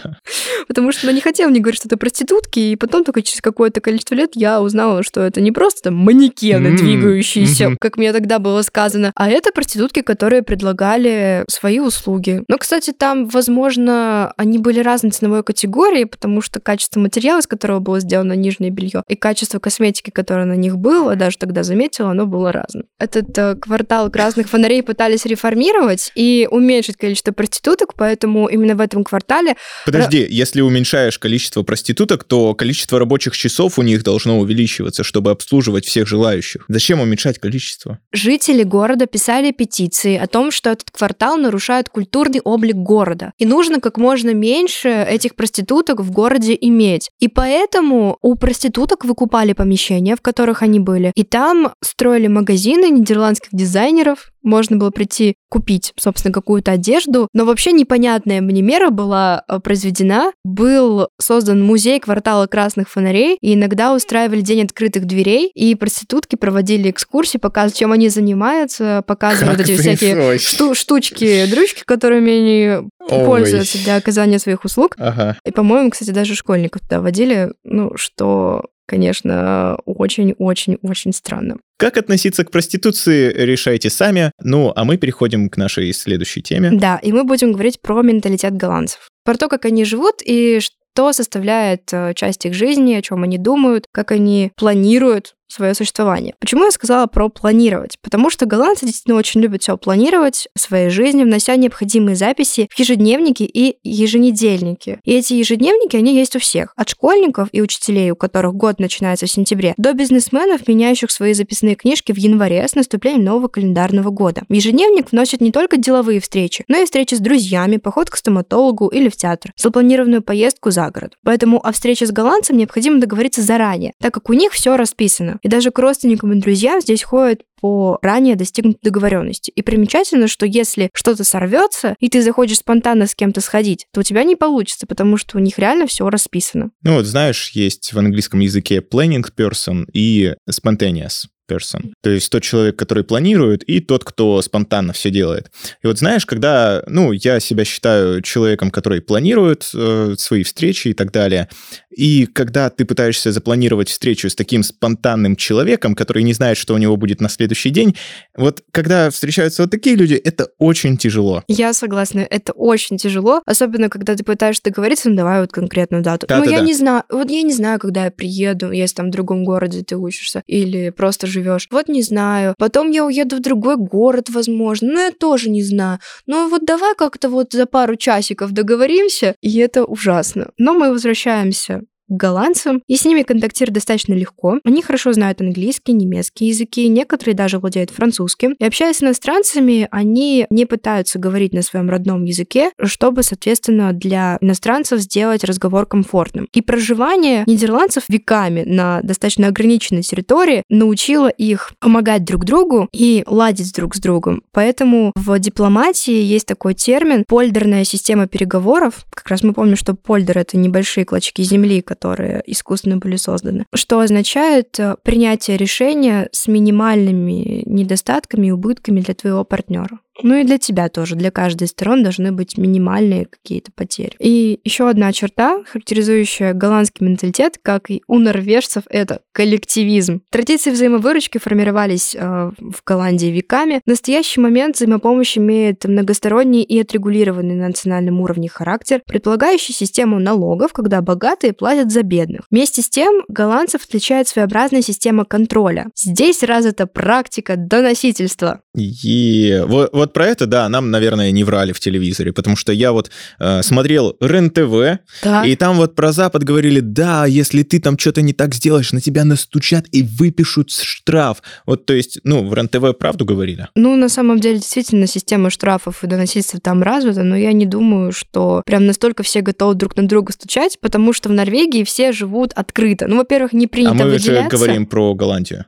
потому 0.69 0.93
что 0.93 1.07
она 1.07 1.13
не 1.13 1.21
хотела 1.21 1.51
мне 1.51 1.61
говорить, 1.61 1.81
что 1.81 1.89
это 1.89 1.97
проститутки, 1.97 2.59
и 2.59 2.77
потом 2.77 3.05
только 3.05 3.23
через 3.23 3.41
какое-то 3.41 3.81
количество 3.81 4.15
лет 4.15 4.33
я 4.35 4.61
узнала, 4.61 5.03
что 5.03 5.21
это 5.21 5.41
не 5.41 5.53
просто 5.53 5.83
там 5.83 5.95
манекены, 5.95 6.77
двигающиеся, 6.77 7.77
как 7.81 7.97
мне 7.97 8.13
тогда 8.13 8.39
было 8.39 8.63
сказано, 8.63 9.13
а 9.15 9.31
это 9.31 9.53
проститутки, 9.53 10.03
которые 10.03 10.43
предлагали 10.43 11.45
свои 11.49 11.79
услуги. 11.79 12.43
Но, 12.49 12.59
кстати, 12.59 12.93
там, 12.93 13.29
возможно, 13.29 14.33
они 14.37 14.59
были 14.59 14.81
разной 14.81 15.13
ценовой 15.13 15.43
категории, 15.43 16.05
потому 16.05 16.41
что 16.41 16.61
качество 16.61 17.01
материала, 17.01 17.41
из 17.41 17.47
которого 17.47 17.81
было 17.81 18.01
сделано 18.01 18.33
нижнее 18.33 18.71
белье, 18.71 19.03
и 19.09 19.15
качество 19.15 19.59
косметики, 19.59 20.11
которое 20.11 20.47
на 20.47 20.57
них 20.57 20.79
было, 20.79 21.17
даже 21.17 21.39
тогда 21.39 21.63
заметила, 21.63 22.11
оно 22.11 22.27
было 22.27 22.53
разным. 22.53 22.85
Этот 22.99 23.37
э, 23.39 23.57
квартал 23.57 24.11
красных 24.11 24.49
фонарей 24.49 24.83
пытались 24.83 25.27
реформировать 25.27 26.13
и 26.15 26.49
уменьшить 26.51 26.97
количество 26.97 27.33
проституток, 27.33 27.95
поэтому 27.95 28.49
именно 28.49 28.75
в 28.75 28.81
этом 28.81 29.05
квартале 29.11 29.57
Подожди, 29.85 30.27
если 30.29 30.61
уменьшаешь 30.61 31.19
количество 31.19 31.63
проституток, 31.63 32.25
то 32.25 32.55
количество 32.55 32.99
рабочих 32.99 33.37
часов 33.37 33.79
у 33.79 33.83
них 33.83 34.03
должно 34.03 34.39
увеличиваться, 34.39 35.03
чтобы 35.05 35.31
обслуживать 35.31 35.85
всех 35.85 36.07
желающих. 36.07 36.65
Зачем 36.69 37.01
уменьшать 37.01 37.39
количество? 37.39 37.99
Жители 38.13 38.63
города 38.63 39.07
писали 39.07 39.53
петиции 39.53 40.17
о 40.17 40.27
том, 40.27 40.51
что 40.51 40.71
этот 40.71 40.91
квартал 40.91 41.37
нарушает 41.37 41.89
культурный 41.89 42.41
облик 42.41 42.77
города. 42.77 43.33
И 43.39 43.47
нужно 43.47 43.81
как 43.81 43.99
можно 43.99 44.33
меньше 44.33 44.89
этих 44.89 45.35
проституток 45.35 46.01
в 46.01 46.11
городе 46.11 46.57
иметь. 46.61 47.11
И 47.19 47.29
поэтому 47.29 48.19
у 48.23 48.35
проституток 48.37 49.05
выкупали 49.05 49.53
помещения, 49.53 50.17
в 50.17 50.21
которых 50.21 50.63
они 50.63 50.81
были. 50.81 51.13
И 51.15 51.25
там 51.25 51.75
строили 51.83 52.29
магазины 52.29 52.91
нидерландских 52.91 53.51
дизайнеров. 53.53 54.31
Можно 54.43 54.77
было 54.77 54.91
прийти 54.91 55.35
купить, 55.49 55.93
собственно, 55.99 56.33
какую-то 56.33 56.73
одежду. 56.73 57.29
Но 57.33 57.45
вообще 57.45 57.73
непонятная 57.73 58.41
мне 58.41 58.63
мера 58.63 58.91
была 58.91 59.45
э, 59.49 59.59
произведена. 59.61 60.33
Был 60.45 61.09
создан 61.21 61.63
музей 61.63 62.01
квартала 62.01 62.47
красных 62.47 62.89
фонарей, 62.89 63.37
и 63.41 63.55
иногда 63.55 63.95
устраивали 63.95 64.41
день 64.41 64.65
открытых 64.65 65.07
дверей, 65.07 65.51
и 65.55 65.75
проститутки 65.75 66.37
проводили 66.37 66.91
экскурсии, 66.91 67.39
показывали, 67.39 67.79
чем 67.79 67.93
они 67.93 68.09
занимаются, 68.09 69.03
показывали 69.07 69.57
вот 69.57 69.61
эти 69.61 69.77
всякие 69.77 70.39
шту- 70.39 70.75
штучки, 70.75 71.47
дрючки, 71.47 71.83
которыми 71.85 72.33
они 72.33 72.91
Ой. 73.01 73.25
пользуются 73.25 73.79
для 73.83 73.97
оказания 73.97 74.39
своих 74.39 74.65
услуг. 74.65 74.95
Ага. 74.99 75.37
И, 75.45 75.51
по-моему, 75.51 75.91
кстати, 75.91 76.11
даже 76.11 76.35
школьников 76.35 76.83
туда 76.83 77.01
водили, 77.01 77.53
ну, 77.65 77.93
что, 77.97 78.67
конечно, 78.91 79.79
очень-очень-очень 79.87 81.13
странно. 81.13 81.59
Как 81.79 81.97
относиться 81.97 82.45
к 82.45 82.51
проституции, 82.51 83.33
решайте 83.33 83.89
сами. 83.89 84.33
Ну, 84.43 84.73
а 84.75 84.85
мы 84.85 84.97
переходим 84.97 85.49
к 85.49 85.57
нашей 85.57 85.93
следующей 85.93 86.43
теме. 86.43 86.73
Да, 86.73 86.99
и 87.01 87.13
мы 87.13 87.23
будем 87.23 87.53
говорить 87.53 87.81
про 87.81 88.03
менталитет 88.03 88.57
голландцев. 88.57 89.09
Про 89.25 89.37
то, 89.37 89.49
как 89.49 89.65
они 89.65 89.85
живут 89.85 90.17
и 90.25 90.59
что 90.61 91.13
составляет 91.13 91.83
э, 91.93 92.15
часть 92.15 92.45
их 92.47 92.55
жизни, 92.55 92.95
о 92.95 93.03
чем 93.03 93.23
они 93.23 93.39
думают, 93.39 93.85
как 93.93 94.11
они 94.11 94.51
планируют 94.57 95.35
свое 95.51 95.75
существование. 95.75 96.35
Почему 96.39 96.65
я 96.65 96.71
сказала 96.71 97.07
про 97.07 97.29
планировать? 97.29 97.99
Потому 98.03 98.31
что 98.31 98.47
голландцы 98.47 98.87
действительно 98.87 99.19
очень 99.19 99.41
любят 99.41 99.63
все 99.63 99.77
планировать 99.77 100.49
в 100.55 100.61
своей 100.61 100.91
жизни, 100.91 101.25
внося 101.25 101.57
необходимые 101.57 102.17
записи 102.17 102.69
в 102.75 102.79
ежедневники 102.79 103.43
и 103.43 103.77
еженедельники. 103.83 105.01
И 105.05 105.13
эти 105.13 105.35
ежедневники, 105.35 105.97
они 105.97 106.17
есть 106.17 106.37
у 106.37 106.39
всех. 106.39 106.73
От 106.77 106.89
школьников 106.89 107.49
и 107.53 107.61
учителей, 107.61 108.11
у 108.11 108.17
которых 108.17 108.55
год 108.55 108.79
начинается 108.79 109.27
в 109.27 109.31
сентябре, 109.31 109.75
до 109.77 109.93
бизнесменов, 109.93 110.69
меняющих 110.69 111.11
свои 111.11 111.35
записные 111.35 111.75
книжки 111.75 112.13
в 112.13 112.17
январе 112.17 112.67
с 112.67 112.75
наступлением 112.75 113.25
нового 113.25 113.49
календарного 113.49 114.11
года. 114.11 114.43
В 114.49 114.53
ежедневник 114.53 115.11
вносят 115.11 115.41
не 115.41 115.53
только 115.53 115.77
деловые 115.77 116.21
встречи, 116.21 116.65
но 116.69 116.79
и 116.79 116.85
встречи 116.85 117.15
с 117.15 117.21
друзьями, 117.21 117.79
поход 117.79 118.11
к 118.11 118.17
стоматологу 118.17 118.89
или 118.89 119.09
в 119.09 119.17
театр, 119.17 119.53
запланированную 119.57 120.23
поездку 120.23 120.71
за 120.71 120.91
город. 120.91 121.15
Поэтому 121.25 121.65
о 121.65 121.73
встрече 121.73 122.07
с 122.07 122.13
голландцем 122.13 122.57
необходимо 122.57 123.01
договориться 123.01 123.43
заранее, 123.43 123.93
так 124.01 124.15
как 124.15 124.31
у 124.31 124.33
них 124.33 124.53
все 124.53 124.77
расписано. 124.77 125.40
И 125.43 125.49
даже 125.49 125.71
к 125.71 125.79
родственникам 125.79 126.33
и 126.33 126.41
друзьям 126.41 126.81
здесь 126.81 127.03
ходят 127.03 127.43
по 127.61 127.99
ранее 128.03 128.37
достигнутой 128.37 128.81
договоренности. 128.83 129.51
И 129.55 129.63
примечательно, 129.63 130.29
что 130.29 130.47
если 130.47 130.91
что-то 130.95 131.25
сорвется, 131.25 131.95
и 132.01 132.09
ты 132.09 132.23
захочешь 132.23 132.59
спонтанно 132.59 133.07
с 133.07 133.15
кем-то 133.15 133.41
сходить, 133.41 133.87
то 133.93 134.01
у 134.01 134.03
тебя 134.03 134.25
не 134.25 134.37
получится, 134.37 134.87
потому 134.87 135.17
что 135.17 135.37
у 135.37 135.41
них 135.41 135.59
реально 135.59 135.87
все 135.87 136.09
расписано. 136.09 136.71
Ну 136.83 136.95
вот 136.95 137.07
знаешь, 137.07 137.51
есть 137.51 137.93
в 137.93 137.99
английском 137.99 138.41
языке 138.41 138.79
planning 138.81 139.25
person 139.37 139.85
и 139.93 140.35
spontaneous 140.49 141.27
person. 141.51 141.93
То 142.03 142.11
есть 142.11 142.31
тот 142.31 142.43
человек, 142.43 142.77
который 142.77 143.05
планирует, 143.05 143.63
и 143.63 143.81
тот, 143.81 144.05
кто 144.05 144.41
спонтанно 144.43 144.93
все 144.93 145.11
делает. 145.11 145.51
И 145.83 145.87
вот 145.87 145.99
знаешь, 145.99 146.27
когда, 146.27 146.83
ну, 146.87 147.13
я 147.13 147.41
себя 147.41 147.65
считаю 147.65 148.23
человеком, 148.23 148.71
который 148.71 149.01
планирует 149.01 149.69
э, 149.75 150.15
свои 150.17 150.43
встречи 150.43 150.89
и 150.89 150.95
так 150.95 151.13
далее, 151.13 151.49
и 151.91 152.27
когда 152.27 152.71
ты 152.71 152.85
пытаешься 152.85 153.33
запланировать 153.33 153.89
встречу 153.89 154.31
с 154.31 154.35
таким 154.35 154.63
спонтанным 154.63 155.37
человеком, 155.37 155.95
который 155.95 156.23
не 156.23 156.33
знает, 156.33 156.57
что 156.57 156.75
у 156.75 156.79
него 156.79 156.97
будет 156.97 157.21
на 157.21 157.29
следующий 157.29 157.71
день, 157.71 157.97
вот 158.37 158.63
когда 158.71 159.11
встречаются 159.11 159.63
вот 159.63 159.71
такие 159.71 159.97
люди, 159.97 160.15
это 160.15 160.49
очень 160.59 160.97
тяжело. 160.97 161.43
Я 161.49 161.73
согласна, 161.73 162.21
это 162.21 162.53
очень 162.53 162.97
тяжело, 162.97 163.43
особенно 163.47 163.89
когда 163.89 164.15
ты 164.15 164.23
пытаешься 164.25 164.63
договориться, 164.65 165.11
ну 165.11 165.17
давай 165.17 165.41
вот 165.41 165.53
конкретную 165.53 166.03
дату. 166.03 166.27
Да, 166.29 166.39
ну 166.39 166.45
да, 166.45 166.51
я 166.51 166.59
да. 166.59 166.65
не 166.65 166.75
знаю, 166.75 167.03
вот 167.11 167.31
я 167.31 167.43
не 167.43 167.53
знаю, 167.53 167.79
когда 167.81 168.05
я 168.05 168.11
приеду, 168.11 168.71
если 168.71 168.97
там 168.97 169.09
в 169.09 169.11
другом 169.11 169.45
городе 169.45 169.83
ты 169.83 169.97
учишься, 169.97 170.43
или 170.47 170.91
просто 170.91 171.27
живешь. 171.41 171.69
Вот 171.71 171.89
не 171.89 172.03
знаю. 172.03 172.55
Потом 172.59 172.91
я 172.91 173.05
уеду 173.05 173.37
в 173.37 173.41
другой 173.41 173.77
город, 173.77 174.29
возможно. 174.31 174.93
Но 174.93 175.01
я 175.01 175.11
тоже 175.11 175.51
не 175.51 175.63
знаю. 175.63 175.99
Ну 176.27 176.49
вот 176.49 176.65
давай 176.65 176.95
как-то 176.95 177.29
вот 177.29 177.53
за 177.53 177.67
пару 177.67 177.97
часиков 177.97 178.53
договоримся, 178.53 179.35
и 179.41 179.59
это 179.59 179.85
ужасно. 179.85 180.51
Но 180.59 180.75
мы 180.75 180.91
возвращаемся 180.91 181.83
голландцам, 182.11 182.83
и 182.87 182.97
с 182.97 183.05
ними 183.05 183.23
контактировать 183.23 183.75
достаточно 183.75 184.15
легко. 184.15 184.59
Они 184.65 184.83
хорошо 184.83 185.13
знают 185.13 185.41
английский, 185.41 185.93
немецкий 185.93 186.47
языки, 186.47 186.89
некоторые 186.89 187.35
даже 187.35 187.59
владеют 187.59 187.91
французским. 187.91 188.55
И 188.59 188.65
общаясь 188.65 188.99
с 188.99 189.03
иностранцами, 189.03 189.89
они 189.91 190.47
не 190.51 190.67
пытаются 190.67 191.19
говорить 191.19 191.55
на 191.55 191.63
своем 191.63 191.89
родном 191.89 192.25
языке, 192.25 192.73
чтобы, 192.83 193.23
соответственно, 193.23 193.93
для 193.93 194.39
иностранцев 194.41 195.01
сделать 195.01 195.45
разговор 195.45 195.87
комфортным. 195.87 196.49
И 196.53 196.61
проживание 196.61 197.45
нидерландцев 197.47 198.05
веками 198.09 198.63
на 198.67 199.01
достаточно 199.03 199.49
ограниченной 199.49 200.03
территории 200.03 200.65
научило 200.69 201.29
их 201.29 201.73
помогать 201.79 202.25
друг 202.25 202.45
другу 202.45 202.89
и 202.93 203.23
ладить 203.27 203.73
друг 203.75 203.95
с 203.95 204.01
другом. 204.01 204.43
Поэтому 204.53 205.13
в 205.15 205.39
дипломатии 205.39 206.23
есть 206.23 206.47
такой 206.47 206.75
термин 206.75 207.25
«польдерная 207.27 207.85
система 207.85 208.27
переговоров». 208.27 209.07
Как 209.11 209.29
раз 209.29 209.43
мы 209.43 209.53
помним, 209.53 209.77
что 209.77 209.95
польдер— 209.95 210.39
это 210.41 210.57
небольшие 210.57 211.05
клочки 211.05 211.43
земли, 211.43 211.81
которые 211.81 212.00
искусственно 212.47 212.97
были 212.97 213.17
созданы, 213.17 213.67
что 213.75 214.01
означает 214.01 214.79
э, 214.79 214.97
принятие 215.03 215.57
решения 215.57 216.29
с 216.33 216.49
минимальными 216.49 217.63
недостатками 217.67 218.49
и 218.49 218.51
убытками 218.51 219.01
для 219.01 219.15
твоего 219.15 219.45
партнера. 219.45 220.01
Ну 220.23 220.37
и 220.37 220.45
для 220.45 220.59
тебя 220.59 220.89
тоже, 220.89 221.17
для 221.17 221.31
каждой 221.31 221.65
из 221.65 221.71
сторон 221.71 222.03
должны 222.03 222.33
быть 222.33 222.59
минимальные 222.59 223.27
какие-то 223.27 223.73
потери. 223.73 224.15
И 224.19 224.61
еще 224.65 224.89
одна 224.89 225.13
черта, 225.13 225.63
характеризующая 225.65 226.53
голландский 226.53 227.07
менталитет, 227.07 227.59
как 227.63 227.91
и 227.91 228.03
у 228.07 228.19
норвежцев, 228.19 228.85
это 228.89 229.21
коллективизм. 229.33 230.23
Традиции 230.31 230.71
взаимовыручки 230.71 231.39
формировались 231.39 232.15
э, 232.15 232.51
в 232.59 232.83
Голландии 232.85 233.27
веками. 233.27 233.81
В 233.85 233.89
настоящий 233.89 234.41
момент 234.41 234.77
взаимопомощь 234.77 235.39
имеет 235.39 235.85
многосторонний 235.85 236.63
и 236.63 236.81
отрегулированный 236.81 237.55
на 237.55 237.69
национальном 237.69 238.21
уровне 238.21 238.49
характер, 238.49 239.03
предполагающий 239.07 239.73
систему 239.73 240.19
налогов, 240.19 240.73
когда 240.73 241.01
богатые 241.01 241.53
платят 241.53 241.91
за 241.91 242.03
бедных. 242.03 242.43
Вместе 242.51 242.83
с 242.83 242.89
тем, 242.89 243.23
голландцев 243.29 243.85
отличает 243.85 244.29
своеобразная 244.29 244.83
система 244.83 245.25
контроля. 245.25 245.87
Здесь 245.97 246.43
развита 246.43 246.87
практика 246.87 247.57
доносительства. 247.57 248.63
И 248.77 249.63
вот, 249.67 249.91
вот 249.93 250.13
про 250.13 250.27
это, 250.27 250.47
да, 250.47 250.69
нам, 250.69 250.91
наверное, 250.93 251.33
не 251.33 251.43
врали 251.43 251.73
в 251.73 251.81
телевизоре, 251.81 252.33
потому 252.33 252.55
что 252.57 252.73
я 252.73 252.93
вот 252.93 253.11
э, 253.41 253.63
смотрел 253.63 254.17
РЕН-ТВ, 254.21 255.01
Да. 255.25 255.45
и 255.45 255.57
там 255.57 255.77
вот 255.77 255.97
про 255.97 256.13
Запад 256.13 256.45
говорили, 256.45 256.79
да, 256.79 257.27
если 257.27 257.65
ты 257.65 257.81
там 257.81 257.99
что-то 257.99 258.23
не 258.23 258.33
так 258.33 258.55
сделаешь, 258.55 258.93
на 258.93 259.01
тебя 259.01 259.25
настучат 259.25 259.87
и 259.91 260.03
выпишут 260.05 260.71
штраф. 260.71 261.43
Вот, 261.67 261.85
то 261.85 261.95
есть, 261.95 262.21
ну, 262.23 262.47
в 262.47 262.55
РЕН-ТВ 262.55 262.97
правду 262.97 263.25
говорили? 263.25 263.67
Ну, 263.75 263.97
на 263.97 264.09
самом 264.09 264.39
деле, 264.39 264.59
действительно, 264.59 265.09
система 265.09 265.51
штрафов 265.51 266.05
и 266.05 266.07
доносительства 266.07 266.61
там 266.61 266.83
развита, 266.83 267.25
но 267.25 267.37
я 267.37 267.53
не 267.53 267.67
думаю, 267.67 268.13
что 268.13 268.63
прям 268.65 268.87
настолько 268.87 269.25
все 269.25 269.41
готовы 269.41 269.75
друг 269.75 269.97
на 269.97 270.07
друга 270.07 270.33
стучать, 270.33 270.79
потому 270.81 271.13
что 271.13 271.29
в 271.29 271.33
Норвегии 271.33 271.83
все 271.83 272.13
живут 272.13 272.53
открыто. 272.53 273.09
Ну, 273.09 273.17
во-первых, 273.17 273.53
не 273.53 273.67
принято 273.67 273.93
а 273.93 273.95
мы 273.95 274.05
же 274.05 274.11
выделяться. 274.31 274.57
говорим 274.57 274.87
про 274.87 275.13
Голландию. 275.15 275.65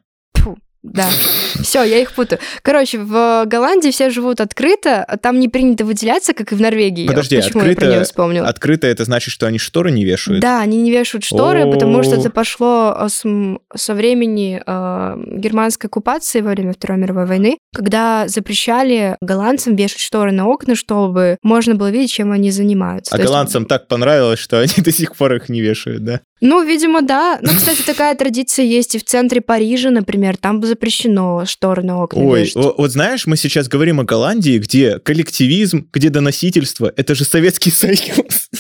Да. 0.83 1.09
Все, 1.63 1.85
я 1.85 1.99
их 2.01 2.13
путаю. 2.13 2.41
Короче, 2.63 2.99
в 2.99 3.45
Голландии 3.47 3.91
все 3.91 4.11
живут 4.11 4.41
открыто, 4.41 5.05
а 5.05 5.17
там 5.17 5.39
не 5.39 5.49
принято 5.49 5.85
выделяться, 5.85 6.35
как 6.35 6.51
и 6.53 6.55
в 6.57 6.61
Норвегии. 6.61 7.07
Подожди, 7.07 7.37
Почему 7.37 7.61
я 7.61 7.65
про 7.67 7.73
открыто- 7.73 7.91
нее 7.91 8.05
вспомнила? 8.05 8.49
Открыто 8.49 8.87
это 8.89 9.05
значит, 9.05 9.33
что 9.33 9.47
они 9.47 9.59
шторы 9.59 9.93
не 9.93 10.05
вешают? 10.05 10.41
Да, 10.41 10.61
они 10.61 10.83
не 10.83 10.91
вешают 10.91 11.25
шторы, 11.25 11.71
потому 11.71 12.03
что 12.03 12.17
это 12.17 12.31
пошло 12.31 12.97
э, 12.99 13.09
с 13.09 13.23
со 13.77 13.95
времени 13.95 14.61
э, 14.65 15.17
германской 15.39 15.89
оккупации 15.89 16.41
во 16.41 16.51
время 16.51 16.73
Второй 16.73 16.99
мировой 16.99 17.27
войны, 17.27 17.59
когда 17.75 18.27
запрещали 18.27 19.17
голландцам 19.21 19.77
вешать 19.77 20.01
шторы 20.01 20.33
на 20.33 20.47
окна, 20.49 20.75
чтобы 20.75 21.39
можно 21.43 21.75
было 21.77 21.91
видеть, 21.91 22.11
чем 22.13 22.33
они 22.33 22.51
занимаются. 22.51 23.15
А 23.15 23.17
То 23.17 23.23
есть- 23.23 23.31
голландцам 23.31 23.67
так 23.67 23.87
понравилось, 23.89 24.41
что 24.41 24.59
они 24.59 24.73
до 24.79 24.91
сих 24.91 25.15
пор 25.17 25.35
их 25.35 25.49
не 25.49 25.61
вешают, 25.61 26.05
да? 26.05 26.21
Ну, 26.43 26.65
видимо, 26.65 27.03
да. 27.03 27.39
Ну, 27.41 27.53
кстати, 27.57 27.83
такая 27.83 28.17
традиция 28.17 28.67
есть 28.67 28.97
и 28.97 28.99
в 28.99 29.05
центре 29.05 29.41
Парижа, 29.41 29.91
например. 29.91 30.37
Там 30.37 30.63
запрещено 30.63 31.45
шторы 31.47 31.85
на 31.85 32.03
окна 32.03 32.21
Ой, 32.21 32.41
вешать. 32.41 32.57
вот 32.57 32.91
знаешь, 32.91 33.27
мы 33.27 33.37
сейчас 33.37 33.69
говорим 33.69 34.01
о 34.01 34.05
Голландии, 34.05 34.59
где 34.59 34.99
коллективизм, 34.99 35.89
где 35.93 36.11
доносительство, 36.11 36.93
это 36.97 37.15
же 37.15 37.25
Советский 37.25 37.71
Союз. 37.71 38.51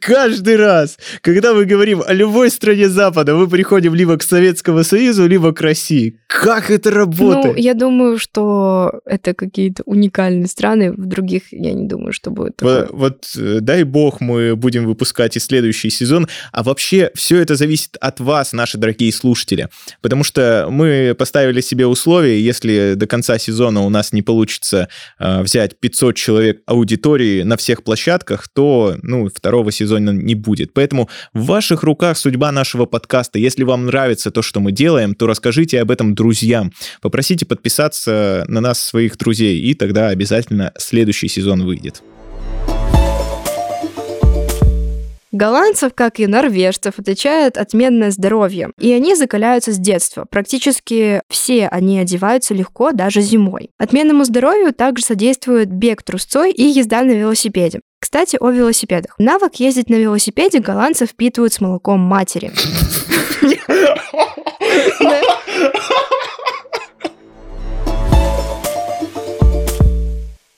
Каждый 0.00 0.56
раз, 0.56 0.98
когда 1.20 1.54
мы 1.54 1.64
говорим 1.64 2.02
о 2.06 2.12
любой 2.12 2.50
стране 2.50 2.88
Запада, 2.88 3.34
мы 3.34 3.48
приходим 3.48 3.94
либо 3.94 4.16
к 4.16 4.22
Советскому 4.22 4.84
Союзу, 4.84 5.26
либо 5.26 5.52
к 5.52 5.60
России. 5.60 6.18
Как 6.26 6.70
это 6.70 6.90
Ну, 6.90 6.96
работает? 6.96 7.58
я 7.58 7.74
думаю, 7.74 8.18
что 8.18 9.00
это 9.06 9.34
какие-то 9.34 9.82
уникальные 9.86 10.46
страны. 10.46 10.92
В 10.92 11.06
других 11.06 11.42
я 11.52 11.72
не 11.72 11.86
думаю, 11.86 12.12
что 12.12 12.30
будет 12.30 12.56
такое. 12.56 12.86
Вот, 12.90 12.92
вот, 12.92 13.30
э, 13.36 13.60
дай 13.60 13.84
бог 13.84 14.20
мы 14.20 14.56
будем 14.56 14.86
выпускать 14.86 15.36
и 15.36 15.40
следующий 15.40 15.90
сезон. 15.90 16.28
А 16.52 16.62
вообще 16.62 17.10
все 17.14 17.38
это 17.38 17.56
зависит 17.56 17.96
от 18.00 18.20
вас, 18.20 18.52
наши 18.52 18.78
дорогие 18.78 19.12
слушатели. 19.12 19.68
Потому 20.02 20.24
что 20.24 20.68
мы 20.70 21.14
поставили 21.18 21.60
себе 21.60 21.86
условия, 21.86 22.40
если 22.40 22.94
до 22.94 23.06
конца 23.06 23.38
сезона 23.38 23.82
у 23.82 23.90
нас 23.90 24.12
не 24.12 24.22
получится 24.22 24.88
э, 25.18 25.42
взять 25.42 25.78
500 25.78 26.16
человек 26.16 26.62
аудитории 26.66 27.42
на 27.42 27.56
всех 27.56 27.84
площадках, 27.84 28.48
то 28.48 28.96
ну, 29.02 29.28
второго 29.44 29.70
сезона 29.72 30.08
не 30.08 30.34
будет. 30.34 30.72
Поэтому 30.72 31.10
в 31.34 31.44
ваших 31.44 31.82
руках 31.82 32.16
судьба 32.16 32.50
нашего 32.50 32.86
подкаста. 32.86 33.38
Если 33.38 33.62
вам 33.62 33.84
нравится 33.84 34.30
то, 34.30 34.40
что 34.40 34.60
мы 34.60 34.72
делаем, 34.72 35.14
то 35.14 35.26
расскажите 35.26 35.82
об 35.82 35.90
этом 35.90 36.14
друзьям. 36.14 36.72
Попросите 37.02 37.44
подписаться 37.44 38.46
на 38.48 38.62
нас 38.62 38.80
своих 38.80 39.18
друзей, 39.18 39.60
и 39.60 39.74
тогда 39.74 40.08
обязательно 40.08 40.72
следующий 40.78 41.28
сезон 41.28 41.66
выйдет. 41.66 42.02
Голландцев, 45.30 45.92
как 45.94 46.20
и 46.20 46.26
норвежцев, 46.28 46.94
отличает 46.98 47.58
отменное 47.58 48.12
здоровье, 48.12 48.70
и 48.78 48.92
они 48.92 49.16
закаляются 49.16 49.72
с 49.72 49.78
детства. 49.78 50.26
Практически 50.30 51.20
все 51.28 51.66
они 51.66 51.98
одеваются 51.98 52.54
легко, 52.54 52.92
даже 52.92 53.20
зимой. 53.20 53.70
Отменному 53.76 54.24
здоровью 54.24 54.72
также 54.72 55.04
содействует 55.04 55.72
бег 55.72 56.04
трусцой 56.04 56.52
и 56.52 56.62
езда 56.62 57.02
на 57.02 57.10
велосипеде. 57.10 57.80
Кстати, 58.04 58.36
о 58.38 58.50
велосипедах. 58.50 59.14
Навык 59.18 59.54
ездить 59.54 59.88
на 59.88 59.94
велосипеде 59.94 60.58
голландцы 60.58 61.06
впитывают 61.06 61.54
с 61.54 61.60
молоком 61.62 62.00
матери. 62.00 62.52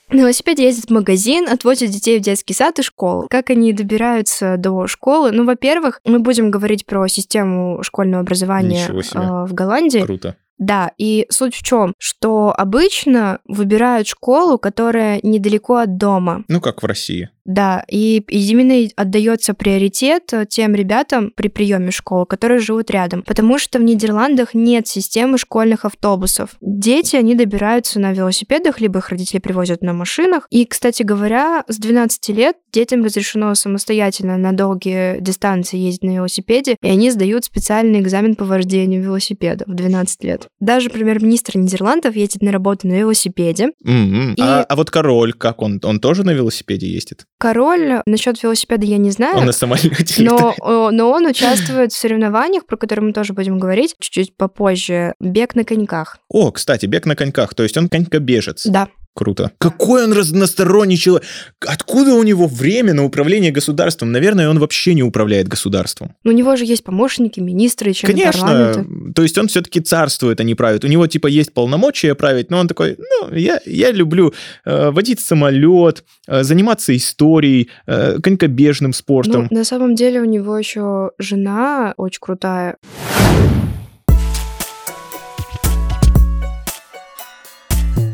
На 0.09 0.19
велосипеде 0.19 0.65
ездят 0.65 0.89
в 0.89 0.93
магазин, 0.93 1.47
отвозят 1.47 1.89
детей 1.89 2.19
в 2.19 2.21
детский 2.21 2.53
сад 2.53 2.79
и 2.79 2.81
школу. 2.81 3.27
Как 3.29 3.49
они 3.49 3.71
добираются 3.71 4.57
до 4.57 4.85
школы? 4.87 5.31
Ну, 5.31 5.45
во-первых, 5.45 6.01
мы 6.03 6.19
будем 6.19 6.51
говорить 6.51 6.85
про 6.85 7.07
систему 7.07 7.81
школьного 7.81 8.23
образования 8.23 8.87
э, 8.89 9.45
в 9.45 9.53
Голландии. 9.53 10.01
Круто. 10.01 10.35
Да, 10.57 10.91
и 10.97 11.27
суть 11.29 11.55
в 11.55 11.61
чем, 11.61 11.93
что 11.99 12.53
обычно 12.57 13.39
выбирают 13.45 14.07
школу, 14.07 14.57
которая 14.57 15.19
недалеко 15.21 15.75
от 15.75 15.97
дома. 15.97 16.43
Ну, 16.47 16.59
как 16.61 16.81
в 16.81 16.85
России. 16.85 17.29
Да, 17.47 17.83
и 17.89 18.17
и 18.29 18.51
именно 18.51 18.87
отдается 18.95 19.53
приоритет 19.53 20.31
э, 20.33 20.45
тем 20.47 20.75
ребятам 20.75 21.31
при 21.35 21.47
приеме 21.47 21.91
в 21.91 21.95
школу, 21.95 22.25
которые 22.25 22.59
живут 22.59 22.91
рядом. 22.91 23.23
Потому 23.23 23.57
что 23.57 23.79
в 23.79 23.83
Нидерландах 23.83 24.53
нет 24.53 24.87
системы 24.87 25.37
школьных 25.37 25.85
автобусов. 25.85 26.51
Дети, 26.61 27.15
они 27.15 27.35
добираются 27.35 27.99
на 27.99 28.11
велосипедах, 28.13 28.79
либо 28.81 28.99
их 28.99 29.09
родители 29.09 29.39
привозят 29.39 29.81
на 29.81 29.93
машинах. 29.93 30.45
И, 30.51 30.65
кстати 30.65 31.03
говоря, 31.03 31.63
с 31.67 31.77
12 31.77 32.29
лет 32.29 32.57
детям 32.73 33.03
разрешено 33.03 33.55
самостоятельно 33.55 34.37
на 34.37 34.51
долгие 34.51 35.19
дистанции 35.21 35.77
ездить 35.77 36.03
на 36.03 36.11
велосипеде, 36.15 36.75
и 36.83 36.87
они 36.89 37.09
сдают 37.11 37.45
специальный 37.45 38.01
экзамен 38.01 38.35
по 38.35 38.45
вождению 38.45 39.01
велосипеда 39.01 39.63
в 39.67 39.73
12 39.73 40.23
лет. 40.25 40.47
Даже 40.59 40.89
премьер-министр 40.89 41.57
Нидерландов 41.57 42.15
ездит 42.15 42.41
на 42.41 42.51
работу 42.51 42.87
на 42.87 42.93
велосипеде. 42.93 43.69
М-м. 43.85 44.33
И- 44.33 44.41
А, 44.41 44.63
а 44.63 44.75
вот 44.75 44.91
король, 44.91 45.31
как 45.33 45.61
он? 45.61 45.79
Он 45.83 45.99
тоже 45.99 46.23
на 46.23 46.31
велосипеде 46.31 46.87
ездит? 46.87 47.25
Король, 47.39 48.01
насчет 48.05 48.41
велосипеда 48.41 48.85
я 48.85 48.97
не 48.97 49.11
знаю. 49.11 49.37
Он 49.37 49.45
на 49.45 49.51
самолете 49.51 50.23
Но, 50.23 50.55
о, 50.59 50.91
но 50.91 51.11
он 51.11 51.27
участвует 51.27 51.91
в 51.91 51.97
соревнованиях, 51.97 52.65
про 52.65 52.77
которые 52.77 53.05
мы 53.05 53.13
тоже 53.13 53.33
будем 53.33 53.59
говорить 53.59 53.95
чуть-чуть 53.99 54.35
попозже. 54.35 55.13
Бег 55.19 55.55
на 55.55 55.63
коньках. 55.63 56.17
О, 56.29 56.51
кстати, 56.51 56.87
бег 56.87 57.05
на 57.05 57.15
коньках, 57.15 57.53
то 57.53 57.63
есть 57.63 57.77
он 57.77 57.89
конькобежец. 57.89 58.65
Да. 58.65 58.87
Круто. 59.17 59.51
Какой 59.57 60.03
он 60.03 60.13
разносторонний 60.13 60.95
человек. 60.95 61.27
Откуда 61.67 62.13
у 62.13 62.21
него 62.21 62.45
время 62.45 62.93
на 62.93 63.03
управление 63.03 63.51
государством? 63.51 64.11
Наверное, 64.11 64.47
он 64.47 64.59
вообще 64.59 64.93
не 64.93 65.01
управляет 65.01 65.47
государством. 65.47 66.13
У 66.23 66.29
него 66.29 66.55
же 66.55 66.65
есть 66.65 66.83
помощники, 66.83 67.39
министры, 67.39 67.93
члены 67.93 68.13
Конечно, 68.13 68.41
парламента. 68.41 69.13
то 69.15 69.23
есть 69.23 69.35
он 69.39 69.47
все-таки 69.47 69.79
царствует, 69.79 70.39
а 70.39 70.43
не 70.43 70.53
правит. 70.53 70.83
У 70.83 70.87
него 70.87 71.07
типа 71.07 71.25
есть 71.25 71.51
полномочия 71.51 72.13
править, 72.13 72.51
но 72.51 72.59
он 72.59 72.67
такой, 72.67 72.95
ну, 72.99 73.33
я, 73.33 73.59
я 73.65 73.91
люблю 73.91 74.35
э, 74.65 74.91
водить 74.91 75.19
самолет, 75.19 76.03
э, 76.27 76.43
заниматься 76.43 76.95
историей, 76.95 77.71
э, 77.87 78.19
конькобежным 78.21 78.93
спортом. 78.93 79.47
Ну, 79.49 79.57
на 79.57 79.63
самом 79.63 79.95
деле 79.95 80.21
у 80.21 80.25
него 80.25 80.55
еще 80.55 81.09
жена 81.17 81.95
очень 81.97 82.19
крутая. 82.21 82.77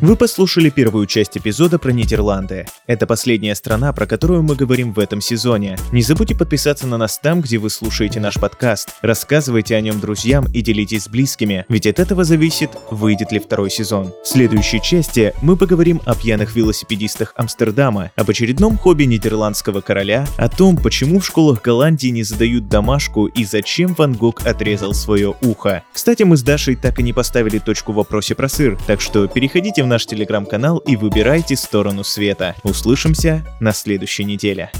Вы 0.03 0.17
послушали 0.17 0.69
первую 0.69 1.05
часть 1.05 1.37
эпизода 1.37 1.79
про 1.79 1.91
Нидерланды. 1.91 2.65
Это 2.87 3.07
последняя 3.07 3.55
страна, 3.55 3.93
про 3.93 4.05
которую 4.05 4.43
мы 4.43 4.53
говорим 4.53 4.91
в 4.91 4.99
этом 4.99 5.21
сезоне. 5.21 5.77
Не 5.93 6.01
забудьте 6.01 6.35
подписаться 6.35 6.87
на 6.87 6.97
нас 6.97 7.17
там, 7.17 7.39
где 7.39 7.57
вы 7.57 7.69
слушаете 7.69 8.19
наш 8.19 8.35
подкаст. 8.35 8.95
Рассказывайте 9.01 9.77
о 9.77 9.79
нем 9.79 10.01
друзьям 10.01 10.45
и 10.53 10.61
делитесь 10.61 11.03
с 11.03 11.07
близкими, 11.07 11.65
ведь 11.69 11.87
от 11.87 11.99
этого 11.99 12.25
зависит, 12.25 12.71
выйдет 12.91 13.31
ли 13.31 13.39
второй 13.39 13.69
сезон. 13.69 14.11
В 14.25 14.27
следующей 14.27 14.81
части 14.81 15.33
мы 15.41 15.55
поговорим 15.55 16.01
о 16.05 16.15
пьяных 16.15 16.53
велосипедистах 16.53 17.33
Амстердама, 17.37 18.11
об 18.17 18.29
очередном 18.29 18.77
хобби 18.77 19.05
нидерландского 19.05 19.79
короля, 19.79 20.27
о 20.37 20.49
том, 20.49 20.75
почему 20.75 21.21
в 21.21 21.25
школах 21.25 21.61
Голландии 21.61 22.09
не 22.09 22.23
задают 22.23 22.67
домашку 22.67 23.27
и 23.27 23.45
зачем 23.45 23.93
Ван 23.93 24.15
Гог 24.15 24.45
отрезал 24.45 24.93
свое 24.93 25.33
ухо. 25.39 25.85
Кстати, 25.93 26.23
мы 26.23 26.35
с 26.35 26.43
Дашей 26.43 26.75
так 26.75 26.99
и 26.99 27.03
не 27.03 27.13
поставили 27.13 27.59
точку 27.59 27.93
в 27.93 27.95
вопросе 27.95 28.35
про 28.35 28.49
сыр, 28.49 28.77
так 28.85 28.99
что 28.99 29.29
переходите 29.29 29.81
в 29.81 29.92
наш 29.93 30.07
телеграм-канал 30.07 30.79
и 30.79 30.95
выбирайте 30.95 31.55
сторону 31.55 32.03
света. 32.03 32.55
Услышимся 32.63 33.45
на 33.59 33.73
следующей 33.73 34.23
неделе. 34.23 34.71